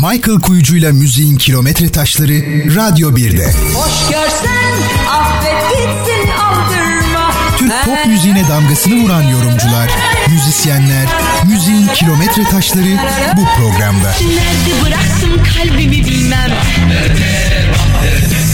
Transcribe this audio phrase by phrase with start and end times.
[0.00, 2.32] Michael Kuyucu'yla müziğin kilometre taşları
[2.76, 3.46] Radyo 1'de.
[3.74, 4.72] Hoş görsen
[5.10, 7.30] affet gitsin aldırma.
[7.58, 9.90] Türk pop müziğine damgasını vuran yorumcular,
[10.30, 11.06] müzisyenler,
[11.44, 12.96] müziğin kilometre taşları
[13.36, 14.14] bu programda.
[14.20, 16.50] Nerede bıraktım kalbimi bilmem.
[17.74, 18.49] Ah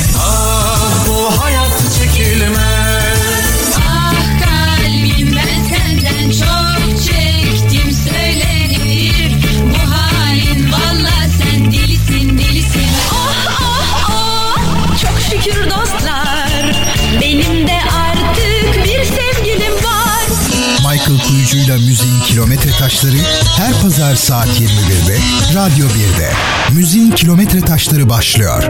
[21.57, 23.17] Kuyucu'yla müziğin kilometre taşları
[23.57, 25.19] her pazar saat 21'de
[25.55, 26.31] Radyo 1'de.
[26.75, 28.63] Müziğin kilometre taşları başlıyor.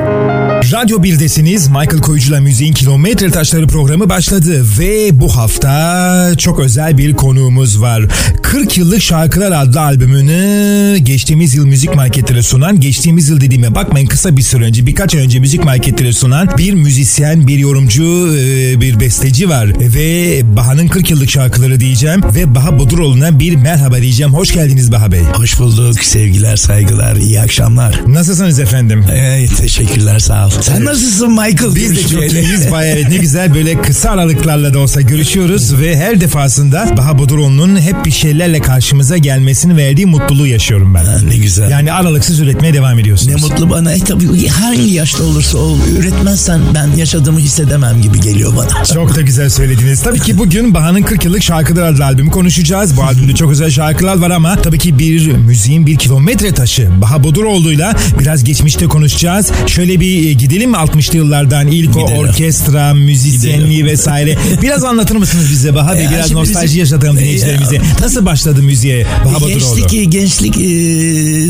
[0.73, 1.69] Radyo 1'desiniz.
[1.69, 8.03] Michael Koyucu'la Müziğin Kilometre Taşları programı başladı ve bu hafta çok özel bir konuğumuz var.
[8.47, 14.37] 40 Yıllık Şarkılar adlı albümünü geçtiğimiz yıl müzik marketlere sunan, geçtiğimiz yıl dediğime bakmayın kısa
[14.37, 19.01] bir süre önce, birkaç ay önce müzik marketlere sunan bir müzisyen, bir yorumcu, e, bir
[19.01, 19.69] besteci var.
[19.95, 24.35] Ve Baha'nın 40 yıllık şarkıları diyeceğim ve Baha Boduroğlu'na bir merhaba diyeceğim.
[24.35, 25.21] Hoş geldiniz Baha Bey.
[25.21, 26.05] Hoş bulduk.
[26.05, 28.01] Sevgiler, saygılar, iyi akşamlar.
[28.07, 29.05] Nasılsınız efendim?
[29.13, 30.51] Ee, teşekkürler, sağ ol.
[30.61, 31.75] Sen nasılsın Michael?
[31.75, 32.71] Biz de çok iyiyiz.
[32.71, 37.81] Bayağı evet, ne güzel böyle kısa aralıklarla da olsa görüşüyoruz ve her defasında Baha Boduroğlu'nun
[37.81, 41.05] hep bir şeylerle karşımıza gelmesini verdiği mutluluğu yaşıyorum ben.
[41.05, 41.71] Ha, ne güzel.
[41.71, 43.35] Yani aralıksız üretmeye devam ediyorsunuz.
[43.43, 43.93] ne mutlu bana.
[43.93, 48.85] E tabii hangi yaşta olursa ol, üretmezsen ben yaşadığımı hissedemem gibi geliyor bana.
[48.85, 50.03] Çok da güzel söylediniz.
[50.03, 52.97] Tabii ki bugün Baha'nın 40 yıllık şarkılar adlı albümü konuşacağız.
[52.97, 56.89] Bu albümde çok özel şarkılar var ama tabii ki bir müziğin bir kilometre taşı.
[57.01, 59.51] Baha Boduroğlu'yla biraz geçmişte konuşacağız.
[59.67, 62.19] Şöyle bir e, gidelim mi 60'lı yıllardan ilk o Gidelim.
[62.19, 64.39] orkestra, müzisyenliği vesaire.
[64.63, 66.05] Biraz anlatır mısınız bize Baha Bey?
[66.05, 67.81] Ya Biraz nostalji yaşatalım Ya, dinleyicilerimize.
[68.01, 69.77] Nasıl başladı müziğe Baha Boduroğlu?
[69.77, 70.61] Gençlik, gençlik e,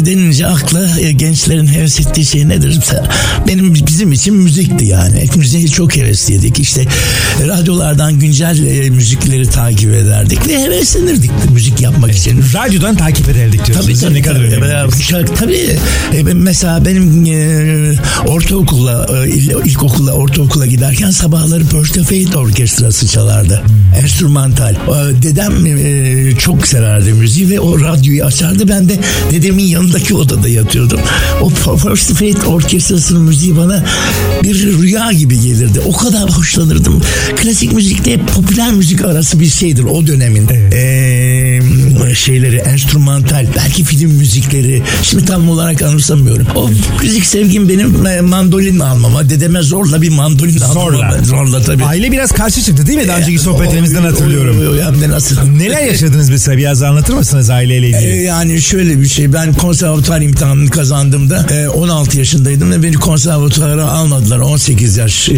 [0.07, 2.79] denince akla e, gençlerin heves ettiği şey nedir?
[3.49, 5.29] Benim bizim için müzikti yani.
[5.37, 6.61] Müziği çok hevesliydik.
[6.61, 6.85] İşte
[7.49, 12.43] radyolardan güncel e, müzikleri takip ederdik ve heveslenirdik müzik yapmak için.
[12.55, 14.01] Radyodan takip ederdik diyorsunuz.
[14.01, 14.15] Tabii tabii.
[14.15, 14.23] Ne
[14.61, 15.03] kadar tabii.
[15.03, 15.77] Şarkı, tabii.
[16.15, 17.95] E, mesela benim e,
[18.27, 23.63] ortaokula, e, il- ilkokula, ortaokula giderken sabahları First Fate orkestrası çalardı.
[24.03, 24.75] Enstrümantal.
[24.75, 28.69] E, dedem e, çok severdi müziği ve o radyoyu açardı.
[28.69, 28.99] Ben de
[29.33, 31.01] dedemin yanındaki odada yatıyordum.
[31.41, 33.85] O First Fate orkestrasının müziği bana
[34.43, 35.81] bir rüya gibi gelirdi.
[35.87, 37.03] O kadar hoşlanırdım.
[37.37, 40.49] Klasik müzikte popüler müzik arası bir şeydir o dönemin.
[40.73, 44.83] E, şeyleri, enstrümantal, belki film müzikleri.
[45.03, 46.47] Şimdi tam olarak anımsamıyorum.
[46.55, 46.71] O
[47.03, 50.81] müzik sevgim benim e, mandolin almama, dedeme zorla bir mandolin Zorla.
[51.07, 51.25] almama.
[51.25, 51.85] Zorla tabii.
[51.85, 53.09] Aile biraz karşı çıktı değil mi?
[53.09, 54.57] Daha önceki O- sohbetlerimizden o- hatırlıyorum.
[54.61, 55.43] o- o- nasıl?
[55.43, 58.23] Neler yaşadınız mesela biraz anlatır mısınız aileyle ilgili?
[58.23, 64.39] Yani şöyle bir şey ben konservatuar imtihanını kazandığımda e, 16 yaşındaydım ve beni konservatuara almadılar.
[64.39, 65.35] 18 yaş e,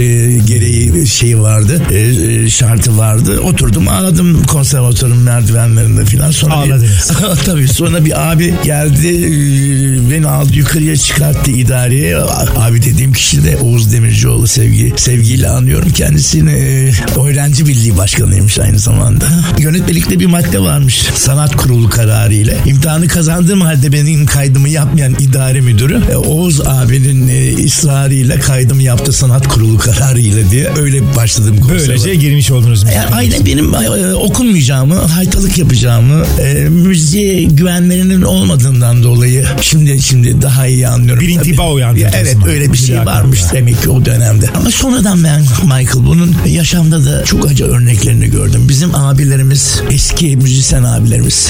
[0.46, 3.40] gereği şeyi vardı e, e, şartı vardı.
[3.40, 6.30] Oturdum ağladım konservatuarın merdivenlerinde filan.
[6.30, 7.10] Sonra Ağladınız.
[7.38, 7.68] bir, tabii.
[7.68, 12.16] Sonra bir abi geldi e, beni aldı yukarıya çıkarttı idareye.
[12.56, 14.46] Abi dediğim kişi de Oğuz Demircioğlu.
[14.46, 16.52] Sevgi sevgiyle anıyorum kendisini.
[16.52, 19.24] E, öğrenci birliği başkanıymış aynı zamanda.
[19.58, 25.60] Yönetmelikte bir madde varmış sanat kurulu kararı ile imtihanı kazandığım halde benim kaydımı yapmayan idare
[25.60, 31.56] müdürü e, Oğuz abinin e, ısrarıyla kaydımı yaptı sanat kurulu kararı ile diye öyle başladım
[31.68, 32.14] Böylece konservatuara.
[32.14, 32.82] girmiş oldunuz.
[32.82, 40.66] Yani aynen benim e, okunmayacağımı, haytalık yapacağımı, e, müziğe güvenlerinin olmadığından dolayı şimdi şimdi daha
[40.66, 41.22] iyi anlıyorum.
[41.22, 42.48] Bir intiba uyandırdı Evet zaman.
[42.48, 44.46] öyle bir şey Bir varmış demek ki o dönemde.
[44.54, 48.66] Ama sonradan ben Michael bunun yaşamda da çok acı örneklerini gördüm.
[48.68, 50.97] Bizim abilerimiz, eski müzisyen abilerimiz,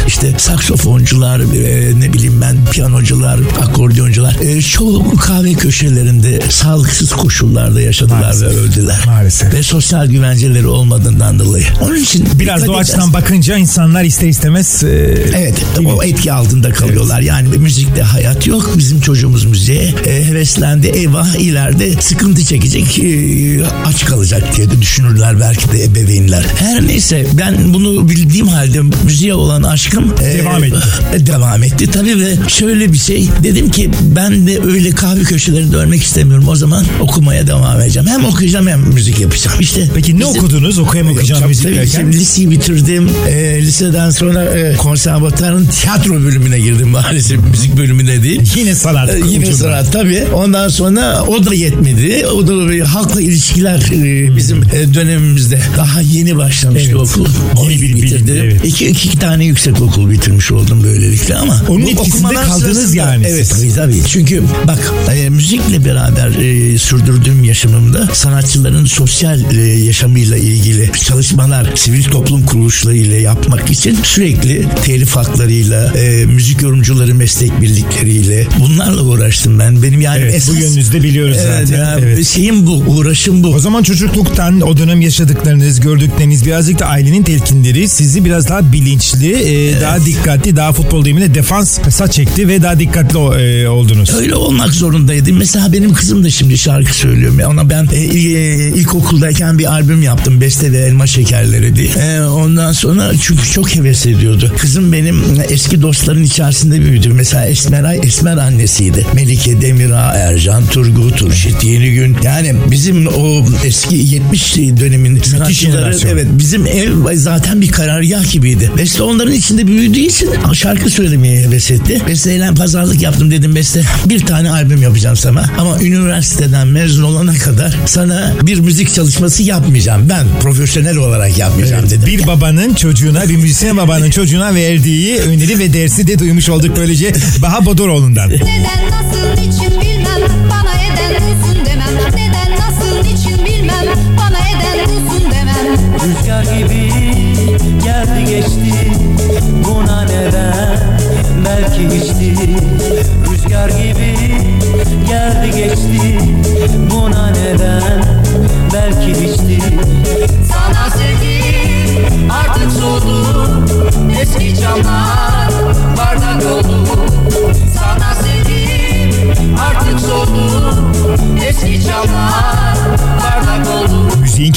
[0.07, 8.21] işte saksofoncular, e, ne bileyim ben piyanocular, akordeoncular, e, çoğu kahve köşelerinde sağlıksız koşullarda yaşadılar
[8.21, 8.49] Maalesef.
[8.49, 9.01] ve öldüler.
[9.07, 9.55] Maalesef.
[9.55, 11.65] Ve sosyal güvenceleri olmadığından dolayı.
[11.81, 14.89] Onun için Biraz da o açıdan bakınca insanlar ister istemez e,
[15.37, 15.55] Evet
[15.87, 17.21] o etki altında kalıyorlar.
[17.21, 18.75] Yani müzikte hayat yok.
[18.79, 20.87] Bizim çocuğumuz müziğe e, heveslendi.
[20.87, 26.45] Eyvah ileride sıkıntı çekecek, e, aç kalacak diye de düşünürler belki de ebeveynler.
[26.59, 30.77] Her neyse ben bunu bildiğim halde müziğe olan aşkım e, Devam etti.
[31.15, 35.77] e, Devam etti tabii ve şöyle bir şey dedim ki ben de öyle kahve köşelerinde
[35.77, 36.49] ölmek istemiyorum.
[36.49, 38.09] O zaman okumaya devam edeceğim.
[38.09, 39.57] Hem okuyacağım hem müzik yapacağım.
[39.61, 40.79] İşte Peki ne bizim- okudunuz?
[40.79, 41.77] Okuyam okuyacağım müzik tabii.
[41.77, 42.01] derken.
[42.01, 43.09] Şimdi liseyi bitirdim.
[43.29, 47.41] E, liseden sonra e, konservatuarın tiyatro bölümüne girdim maalesef.
[47.51, 48.43] Müzik bölümüne değil.
[48.57, 49.11] Yine sanat.
[49.11, 50.25] E, Yine sanat tabii.
[50.35, 52.27] Ondan sonra o da yetmedi.
[52.27, 56.97] O da bir halkla ilişkiler e, bizim e, dönemimizde daha yeni başlamıştı Evet.
[57.01, 57.27] okul.
[57.57, 58.37] Onu bitirdim.
[58.43, 58.65] evet.
[58.65, 61.63] İki, iki tane yüksek okul bitirmiş oldum böylelikle ama.
[61.69, 64.03] Onun etkisinde kaldınız sırasında- yani Evet tabii tabii.
[64.09, 72.05] Çünkü bak e, müzikle beraber e, sürdürdüğüm yaşamımda sanatçıların sosyal e, yaşamıyla ilgili çalışmalar sivil
[72.05, 79.83] toplum kuruluşlarıyla yapmak için sürekli telif haklarıyla e, müzik yorumcuları meslek birlikleriyle bunlarla uğraştım ben.
[79.83, 81.79] Benim yani Evet, esas bu yönünüzde biliyoruz Evet, zaten.
[81.83, 82.27] ya, Evet.
[82.27, 83.49] Şeyim bu, uğraşım bu.
[83.49, 88.73] O zaman çocukluktan o dönem yaşadıklarınız, gördükleriniz birazcık da ailenin telkinleri sizi biraz daha
[89.15, 94.15] bilinçli, e, daha dikkatli, daha futbol deyimiyle defans kısa çekti ve daha dikkatli e, oldunuz.
[94.15, 95.37] Öyle olmak zorundaydım.
[95.37, 97.45] Mesela benim kızım da şimdi şarkı söylüyor.
[97.47, 100.41] Ona ben e, e, ilkokuldayken bir albüm yaptım.
[100.41, 101.89] Beste ve Elma Şekerleri diye.
[101.89, 104.53] E, ondan sonra çünkü çok heves ediyordu.
[104.59, 107.09] Kızım benim eski dostların içerisinde büyüdü.
[107.13, 109.07] Mesela Esmeray Esmer annesiydi.
[109.15, 112.17] Melike Demirağ, Ercan Turgut, Turşit Yenigün.
[112.25, 118.71] Yani bizim o eski 70 dönemin sanatçıları evet bizim ev zaten bir karargah gibiydi.
[118.79, 122.03] Beste onların içinde büyüdüğü için şarkı söylemeye heves etti.
[122.09, 127.77] Besteyle pazarlık yaptım dedim Beste bir tane albüm yapacağım sana ama üniversiteden mezun olana kadar
[127.87, 130.09] sana bir müzik çalışması yapmayacağım.
[130.09, 132.07] Ben profesyonel olarak yapmayacağım dedim.
[132.07, 137.13] Bir babanın çocuğuna, bir müzisyen babanın çocuğuna verdiği öneri ve dersi de duymuş olduk böylece
[137.43, 138.31] Baha Bodoroğlu'ndan.
[138.31, 138.45] Neden
[138.91, 140.98] nasıl niçin bilmem Bana eden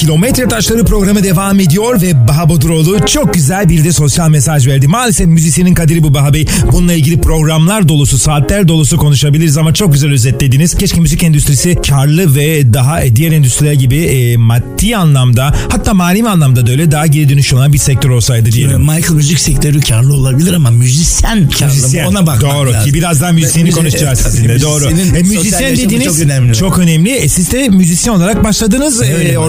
[0.05, 4.87] Kilometre Taşları programı devam ediyor ve Baha Boduroğlu çok güzel bir de sosyal mesaj verdi.
[4.87, 6.45] Maalesef müzisyenin kaderi bu Baha Bey.
[6.71, 10.77] Bununla ilgili programlar dolusu, saatler dolusu konuşabiliriz ama çok güzel özetlediniz.
[10.77, 16.29] Keşke müzik endüstrisi karlı ve daha e, diğer endüstriler gibi e, maddi anlamda hatta manevi
[16.29, 18.79] anlamda da öyle daha geri dönüş olan bir sektör olsaydı diyelim.
[18.81, 22.05] Michael müzik sektörü karlı olabilir ama müzisyen karlı Müzisyen.
[22.05, 22.89] Ona bakmak Doğru lazım.
[22.89, 24.61] ki birazdan müzisyeni Müzi- konuşacağız Tabii, sizinle.
[24.61, 24.89] Doğru.
[24.89, 26.55] E, müzisyen dediniz çok önemli.
[26.55, 27.11] çok önemli.
[27.11, 29.39] E, siz de müzisyen olarak başladınız e, Öyle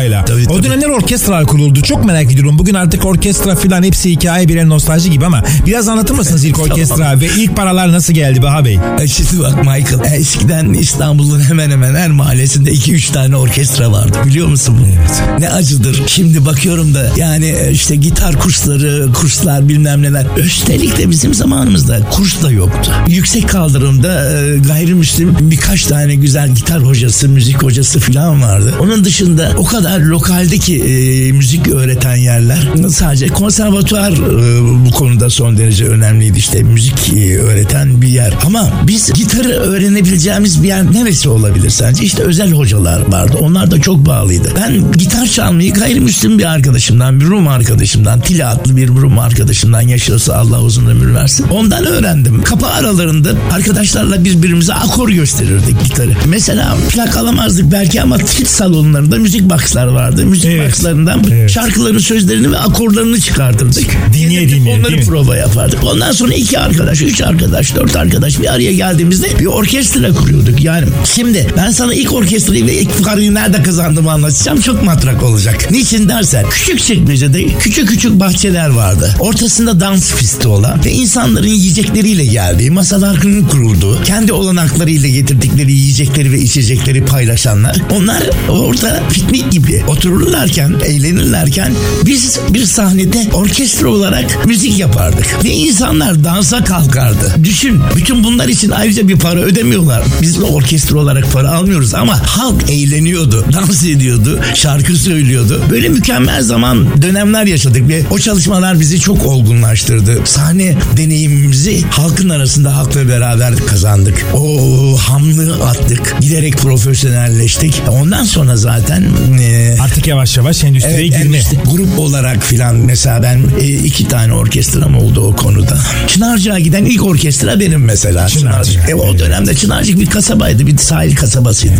[0.00, 0.24] orkestrayla.
[0.24, 0.62] Tabii, O tabii.
[0.66, 1.82] dönemler orkestralar kuruldu.
[1.82, 2.58] Çok merak ediyorum.
[2.58, 7.20] Bugün artık orkestra filan hepsi hikaye birer nostalji gibi ama biraz anlatır mısınız ilk orkestra
[7.20, 8.78] ve ilk paralar nasıl geldi Baha Bey?
[9.00, 10.12] E Şimdi bak Michael.
[10.12, 14.18] e, Eskiden İstanbul'un hemen hemen her mahallesinde 2-3 tane orkestra vardı.
[14.26, 15.40] Biliyor musun bunu?
[15.40, 16.02] Ne acıdır.
[16.06, 20.26] Şimdi bakıyorum da yani e, işte gitar kursları, kurslar bilmem neler.
[20.36, 22.92] Üstelik de bizim zamanımızda kurs da yoktu.
[23.08, 28.74] Yüksek kaldırımda e, gayrimüslim birkaç tane güzel gitar hocası, müzik hocası falan vardı.
[28.80, 35.58] Onun dışında o kadar lokaldeki e, müzik öğreten yerler sadece konservatuar e, bu konuda son
[35.58, 36.38] derece önemliydi.
[36.38, 38.34] İşte müzik e, öğreten bir yer.
[38.46, 42.04] Ama biz gitarı öğrenebileceğimiz bir yer neresi olabilir sence?
[42.04, 43.36] İşte özel hocalar vardı.
[43.40, 44.52] Onlar da çok bağlıydı.
[44.56, 50.34] Ben gitar çalmayı gayrimüslim bir arkadaşımdan, bir Rum arkadaşımdan, Tila adlı bir Rum arkadaşımdan yaşıyorsa
[50.34, 51.46] Allah uzun ömür versin.
[51.50, 52.42] Ondan öğrendim.
[52.42, 56.10] Kapı aralarında arkadaşlarla birbirimize akor gösterirdik gitarı.
[56.28, 60.26] Mesela plak alamazdık belki ama tip salonlarında müzik boxlar vardı.
[60.26, 60.68] Müzik Evet.
[60.68, 61.50] boxlarından Evet.
[61.50, 63.96] şarkıların sözlerini ve akorlarını çıkartırdık.
[64.12, 65.84] Dinleye dinleye, Onları değil prova yapardık.
[65.84, 70.64] Ondan sonra iki arkadaş, üç arkadaş, dört arkadaş bir araya geldiğimizde bir orkestra kuruyorduk.
[70.64, 74.60] Yani şimdi ben sana ilk orkestrayı ve ilk parayı nerede kazandığımı anlatacağım.
[74.60, 75.70] Çok matrak olacak.
[75.70, 79.14] Niçin dersen küçük çekmecede küçük küçük bahçeler vardı.
[79.18, 86.38] Ortasında dans pisti olan ve insanların yiyecekleriyle geldiği, masaların kurulduğu, kendi olanaklarıyla getirdikleri yiyecekleri ve
[86.38, 87.76] içecekleri paylaşanlar.
[87.90, 91.72] Onlar orada piknik gibi otururlarken, eğlenirlerken
[92.06, 95.44] biz bir sahnede orkestra olarak müzik yapardık.
[95.44, 97.34] Ve insanlar dansa kalkardı.
[97.44, 100.02] Düşün bütün bunlar için ayrıca bir para ödemiyorlar.
[100.22, 105.62] Biz de orkestra olarak para almıyoruz ama halk eğleniyordu, dans ediyordu, şarkı söylüyordu.
[105.70, 110.20] Böyle mükemmel zaman dönemler yaşadık ve o çalışmalar bizi çok olgunlaştırdı.
[110.24, 114.26] Sahne deneyimimizi halkın arasında halkla beraber kazandık.
[114.34, 116.16] O hamlığı attık.
[116.20, 117.82] Giderek profesyonelleştik.
[117.90, 119.04] Ondan sonra zaten
[119.40, 121.38] e, Artık yavaş yavaş endüstriye Evet, girme.
[121.38, 125.78] endüstri- grup olarak filan mesela ben e, iki tane orkestram oldu o konuda.
[126.06, 128.28] Çınarcık'a giden ilk orkestra benim mesela.
[128.28, 128.72] Çınarcık.
[128.72, 128.90] Çınarcık.
[128.90, 131.74] E, o dönemde Çınarcık bir kasabaydı, bir sahil kasabasıydı.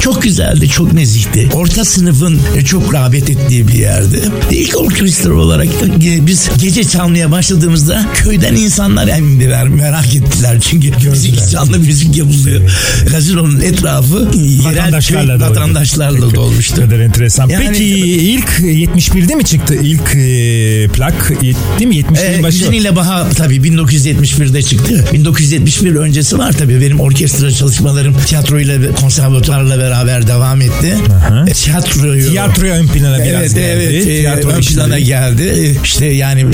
[0.00, 1.48] Çok güzeldi, çok nezihti.
[1.52, 4.20] Orta sınıfın e, çok rağbet ettiği bir yerdi.
[4.50, 10.58] İlk orkestra olarak e, biz gece çalmaya başladığımızda köyden insanlar emindiler, merak ettiler.
[10.60, 12.70] Çünkü müzik, canlı müzik yapılıyor.
[13.10, 16.76] Gazinonun etrafı yerel Vatandaşlarla köy vatandaşlarla dolmuştu.
[16.76, 17.25] kadar enteresan.
[17.48, 21.32] Yani- Peki ilk 71'de mi çıktı ilk e, plak?
[21.78, 21.96] Değil mi?
[21.96, 22.58] 71'in Ee, başı.
[22.58, 25.04] Güzin ile Baha tabii 1971'de çıktı.
[25.12, 26.80] 1971 öncesi var tabii.
[26.80, 30.94] Benim orkestra çalışmalarım tiyatroyla konservatuarla beraber devam etti.
[31.28, 31.44] Aha.
[31.48, 32.30] E, Tiyatroyu...
[32.30, 33.60] Tiyatroya ön plana biraz Evet geldi.
[33.72, 35.42] evet e, Tiyatro ön plana geldi.
[35.42, 36.44] E, İşte yani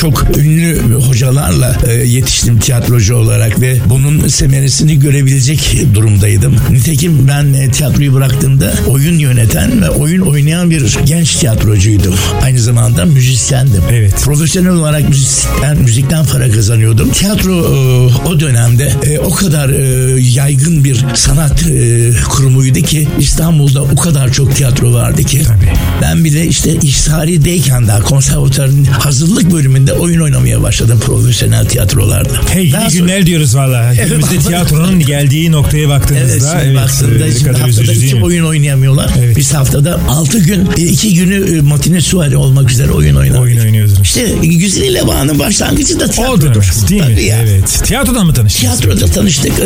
[0.00, 6.56] çok ünlü hocalarla e, yetiştim tiyatrocu olarak ve bunun semeresini görebilecek durumdaydım.
[6.70, 12.14] Nitekim ben e, tiyatroyu bıraktığımda oyun yöneten ve oyun oynayan bir genç tiyatrocuydum.
[12.42, 13.82] Aynı zamanda müzisyendim.
[13.92, 14.14] Evet.
[14.24, 17.10] Profesyonel olarak müzikten, müzikten para kazanıyordum.
[17.10, 23.82] Tiyatro e, o dönemde e, o kadar e, yaygın bir sanat e, kurumuydu ki İstanbul'da
[23.82, 25.42] o kadar çok tiyatro vardı ki.
[25.42, 25.72] Tabii.
[26.02, 32.34] Ben bile işte İhsari'deyken daha konservatuarın hazırlık bölümünde oyun oynamaya başladım profesyonel tiyatrolarda.
[32.50, 33.94] Hey Daha iyi sonra- günler diyoruz valla.
[33.94, 36.54] Günümüzde tiyatronun geldiği noktaya baktığımızda.
[36.54, 38.24] Evet şimdi baktığında e, ne şimdi haftada mi?
[38.24, 39.10] oyun oynayamıyorlar.
[39.18, 39.36] Evet.
[39.36, 43.40] Biz haftada altı gün e, iki günü e, matine suari olmak üzere oyun oynadık.
[43.40, 44.00] Oyun oynuyordunuz.
[44.02, 46.54] İşte Güzin ile Bağ'ın başlangıcı da tiyatrodur.
[46.54, 47.08] dönem değil mi?
[47.14, 47.38] Tabii ya.
[47.42, 47.80] Evet.
[47.84, 48.78] Tiyatrodan mı tanıştınız?
[48.80, 49.52] Tiyatroda tanıştık.
[49.60, 49.62] Ee,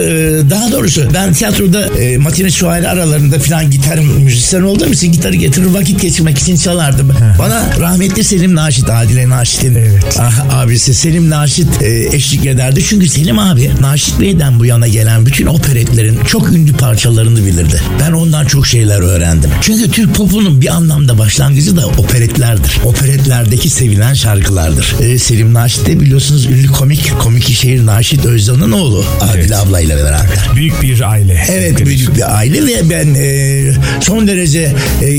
[0.51, 5.67] daha doğrusu ben tiyatroda e, matine şuaylı aralarında falan gitar müzisyen olduğum için gitarı getirir
[5.67, 7.13] vakit geçirmek için çalardım.
[7.39, 10.17] Bana rahmetli Selim Naşit, Adile Naşit'in Evet.
[10.19, 12.85] ah, abisi Selim Naşit e, eşlik ederdi.
[12.89, 17.83] Çünkü Selim abi Naşit Bey'den bu yana gelen bütün operetlerin çok ünlü parçalarını bilirdi.
[18.01, 19.51] Ben ondan çok şeyler öğrendim.
[19.63, 22.79] Çünkü Türk popunun bir anlamda başlangıcı da operetlerdir.
[22.85, 24.95] Operetlerdeki sevilen şarkılardır.
[25.01, 29.05] E, Selim Naşit de biliyorsunuz ünlü komik, komik şehir Naşit Özdan'ın oğlu.
[29.21, 29.53] Adile Evet.
[29.53, 30.51] ablayla beraber.
[30.57, 31.45] Büyük bir aile.
[31.51, 35.19] Evet büyük bir aile ve ben e, son derece e,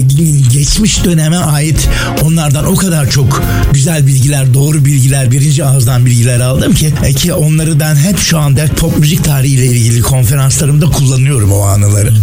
[0.53, 1.89] geçmiş döneme ait
[2.23, 7.33] onlardan o kadar çok güzel bilgiler, doğru bilgiler, birinci ağızdan bilgiler aldım ki e, ki
[7.33, 12.13] onları ben hep şu anda pop müzik tarihiyle ilgili konferanslarımda kullanıyorum o anıları.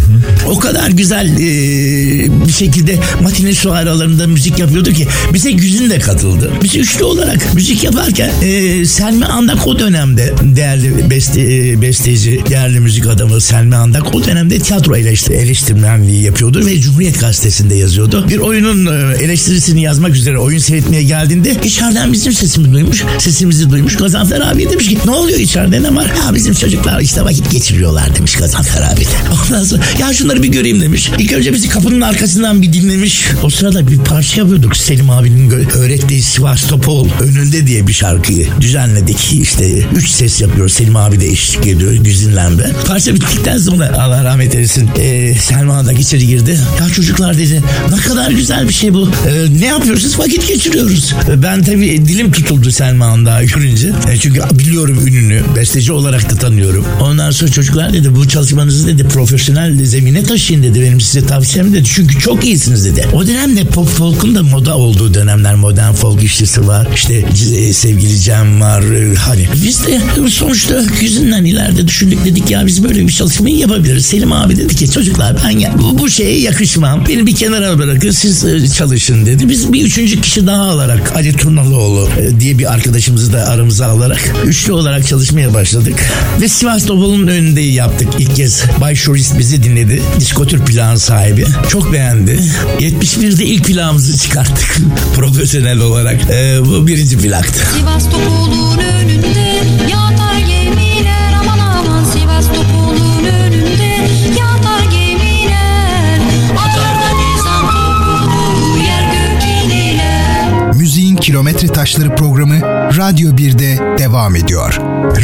[0.47, 5.99] O kadar güzel e, bir şekilde matine su aralarında müzik yapıyordu ki bize Güzin de
[5.99, 6.51] katıldı.
[6.63, 12.79] Biz üçlü olarak müzik yaparken e, Selmi Andak o dönemde değerli beste, e, besteci, değerli
[12.79, 18.25] müzik adamı Selmi Andak o dönemde tiyatro eleştir, eleştirmenliği yapıyordu ve Cumhuriyet Gazetesi'nde yazıyordu.
[18.29, 23.95] Bir oyunun e, eleştirisini yazmak üzere oyun seyretmeye geldiğinde içeriden bizim sesimizi duymuş, sesimizi duymuş.
[23.95, 26.05] Gazanfer abi demiş ki ne oluyor içeride ne var?
[26.05, 29.09] Ya bizim çocuklar işte vakit geçiriyorlar demiş Gazanfer abi de.
[29.45, 31.11] Ondan sonra ya şunları bir göreyim demiş.
[31.19, 33.25] İlk önce bizi kapının arkasından bir dinlemiş.
[33.43, 34.77] O sırada bir parça yapıyorduk.
[34.77, 39.33] Selim abinin öğrettiği Sivas Topol önünde diye bir şarkıyı düzenledik.
[39.41, 40.73] İşte üç ses yapıyoruz.
[40.73, 41.93] Selim abi de eşlik ediyor.
[41.93, 42.71] Güzinlen ben.
[42.87, 46.59] Parça bittikten sonra Allah rahmet eylesin e, Selma da içeri girdi.
[46.79, 47.61] Ya çocuklar dedi
[47.91, 49.09] ne kadar güzel bir şey bu.
[49.27, 50.19] E, ne yapıyorsunuz?
[50.19, 51.13] Vakit geçiriyoruz.
[51.31, 53.91] E, ben tabii dilim tutuldu Selma Hanım'da görünce.
[54.11, 55.41] E, çünkü biliyorum ününü.
[55.55, 56.85] Besteci olarak da tanıyorum.
[57.01, 60.81] Ondan sonra çocuklar dedi bu çalışmanızı dedi profesyonel zemine taşıyın dedi.
[60.81, 61.83] Benim size tavsiyem dedi.
[61.93, 63.07] Çünkü çok iyisiniz dedi.
[63.13, 65.55] O dönemde pop folk'un da moda olduğu dönemler.
[65.55, 66.87] Modern folk işçisi var.
[66.95, 67.25] İşte
[67.57, 68.81] e, sevgili Cem var.
[68.81, 74.05] E, Hani biz de sonuçta yüzünden ileride düşündük dedik ya biz böyle bir çalışmayı yapabiliriz.
[74.05, 77.03] Selim abi dedi ki çocuklar ben ya, bu, bu şeye yakışmam.
[77.09, 79.49] Beni bir kenara bırakın siz e, çalışın dedi.
[79.49, 84.33] Biz bir üçüncü kişi daha alarak Ali Turnalıoğlu e, diye bir arkadaşımızı da aramıza alarak
[84.45, 86.05] üçlü olarak çalışmaya başladık.
[86.41, 88.63] Ve Sivas Topal'ın önünde yaptık ilk kez.
[88.81, 90.01] Bay Şurist bizi dinledi.
[90.19, 91.45] Diskotür plağın sahibi.
[91.69, 92.36] Çok beğendi.
[92.37, 94.77] 71'de ilk plağımızı çıkarttık
[95.15, 96.29] profesyonel olarak.
[96.29, 97.59] E, bu birinci plaktı.
[97.77, 100.36] Sivas Topol'un önünde yatar
[111.21, 112.61] kilometre taşları programı
[112.97, 114.79] Radyo 1'de devam ediyor.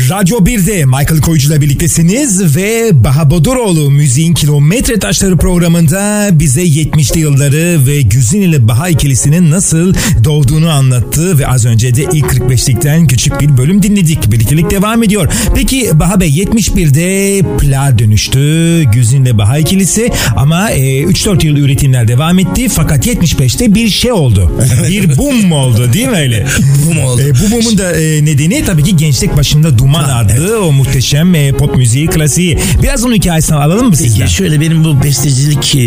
[0.09, 7.85] Radyo 1'de Michael Koyucu'la birliktesiniz ve Baha Boduroğlu Müziğin Kilometre Taşları programında bize 70'li yılları
[7.87, 13.41] ve Güzin ile Baha ikilisinin nasıl doğduğunu anlattı ve az önce de ilk 45'likten küçük
[13.41, 14.31] bir bölüm dinledik.
[14.31, 15.33] Birliktelik devam ediyor.
[15.55, 22.07] Peki Baha Bey 71'de pla dönüştü Güzin ile Baha ikilisi ama e, 3-4 yıl üretimler
[22.07, 24.51] devam etti fakat 75'te bir şey oldu.
[24.89, 26.45] bir boom oldu değil mi öyle?
[26.85, 27.21] Boom oldu.
[27.21, 31.51] E, bu boom'un da e, nedeni tabii ki Gençlik Başında Duman adlı o muhteşem e,
[31.51, 32.59] pop müziği klasiği.
[32.83, 34.25] Biraz onun hikayesini alalım mı sizden?
[34.25, 35.79] Şöyle benim bu bestecilik e,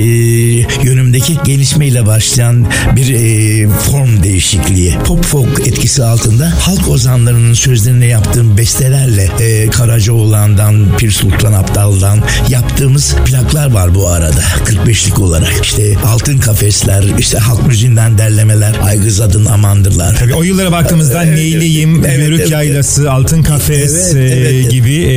[0.87, 4.95] yönümdeki gelişmeyle başlayan bir e, form değişikliği.
[5.05, 13.15] Pop folk etkisi altında halk ozanlarının sözlerine yaptığım bestelerle e, Karacaoğlan'dan, Pir Sultan Abdal'dan yaptığımız
[13.26, 14.43] plaklar var bu arada.
[14.65, 15.55] 45'lik olarak.
[15.62, 19.45] İşte Altın Kafesler, işte halk müziğinden derlemeler, Aygız Adın
[19.87, 20.16] Amandırlar.
[20.19, 22.50] Tabii o yıllara baktığımızda Neyli Meleğim, Evet, Yörük evet.
[22.50, 24.71] Yaylası, Altın Kafes Evet, e, evet.
[24.71, 25.09] gibi e,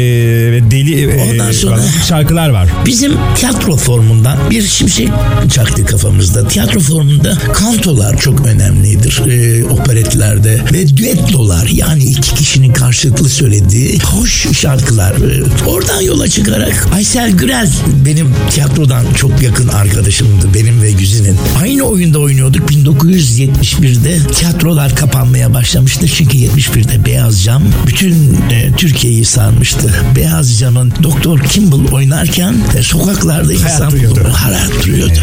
[0.72, 1.06] deli
[1.50, 2.70] e, sonra- şarkılar var.
[2.86, 5.10] Bizim tiyatro formundan bir şimşek
[5.54, 6.48] çaktı kafamızda.
[6.48, 14.48] Tiyatro formunda kantolar çok önemlidir e, operetlerde ve düettolar yani iki kişinin karşılıklı söylediği hoş
[14.58, 15.12] şarkılar.
[15.12, 17.70] E, oradan yola çıkarak Aysel Gürel
[18.06, 21.38] benim tiyatrodan çok yakın arkadaşımdı benim ve Güzin'in.
[21.62, 24.18] Aynı oyunda oynuyorduk 1971'de
[24.60, 29.94] tiyatrolar kapanmaya başlamıştı çünkü 71'de Beyaz Cam bütün e, Türkiye'yi sarmıştı.
[30.16, 33.92] Beyaz Cam'ın Doktor Kimball oynarken e, sokaklarda insan
[34.34, 35.20] hayat duruyordu.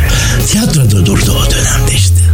[0.46, 2.25] Tiyatroda durdu o dönemde işte.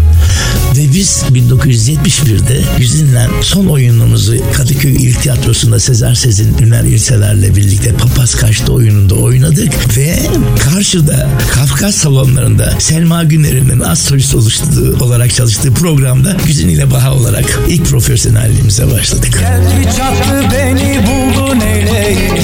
[0.82, 8.34] Ve biz 1971'de Güzin'le son oyunumuzu Kadıköy İl Tiyatrosu'nda Sezer Sezin Üner İlseler'le birlikte Papaz
[8.34, 9.96] Kaçtı oyununda oynadık.
[9.96, 10.18] Ve
[10.60, 17.60] karşıda Kafkas salonlarında Selma Güner'in az solist oluştuğu, olarak çalıştığı programda Güzin ile Baha olarak
[17.68, 19.40] ilk profesyonelliğimize başladık.
[19.40, 22.34] Geldi çattı beni buldu Neyleyim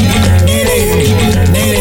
[0.46, 1.16] Neyleyim
[1.52, 1.77] Neyleyim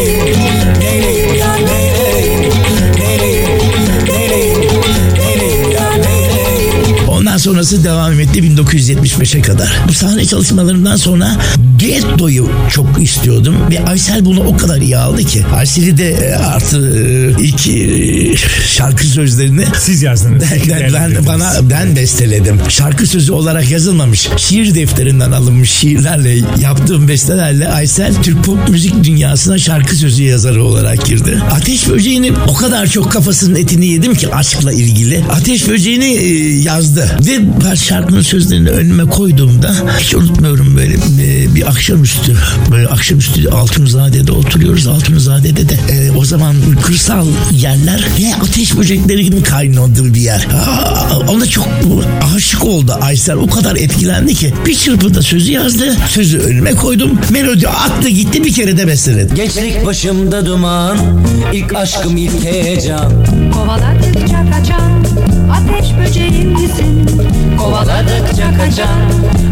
[7.38, 9.82] sonrası devam etti 1975'e kadar.
[9.88, 11.38] Bu sahne çalışmalarımdan sonra
[11.88, 15.44] Duetto'yu çok istiyordum ve Aysel bunu o kadar iyi aldı ki.
[15.56, 20.44] Aysel'i de e, artı e, ilk e, şarkı sözlerini Siz yazdınız.
[20.70, 22.60] ben, ben, bana ben besteledim.
[22.70, 24.30] Şarkı sözü olarak yazılmamış.
[24.38, 31.06] Şiir defterinden alınmış şiirlerle yaptığım bestelerle Aysel Türk pop müzik dünyasına şarkı sözü yazarı olarak
[31.06, 31.42] girdi.
[31.52, 35.24] Ateş böceğini o kadar çok kafasının etini yedim ki aşkla ilgili.
[35.32, 36.14] Ateş böceğini
[36.64, 37.18] yazdı.
[37.28, 42.38] Ve ben şarkının sözlerini önüme koyduğumda hiç unutmuyorum böyle e, bir akşamüstü.
[42.72, 44.88] Böyle akşamüstü Altunizade'de oturuyoruz.
[44.88, 50.48] Altunizade'de de e, o zaman kırsal yerler ve ateş böcekleri gibi kaynadığı bir yer.
[50.54, 51.68] Aa, ona çok
[52.36, 53.36] aşık oldu Aysel.
[53.36, 55.98] O kadar etkilendi ki bir çırpıda sözü yazdı.
[56.10, 57.20] Sözü önüme koydum.
[57.30, 59.36] Melodi attı gitti bir kere de besteledi.
[59.36, 60.98] Gençlik başımda duman
[61.54, 65.04] ilk aşkım ilk heyecan Kovaladıkça kaçan
[65.52, 67.10] ateş böceğim misin?
[67.58, 69.00] Kovaladıkça kaçan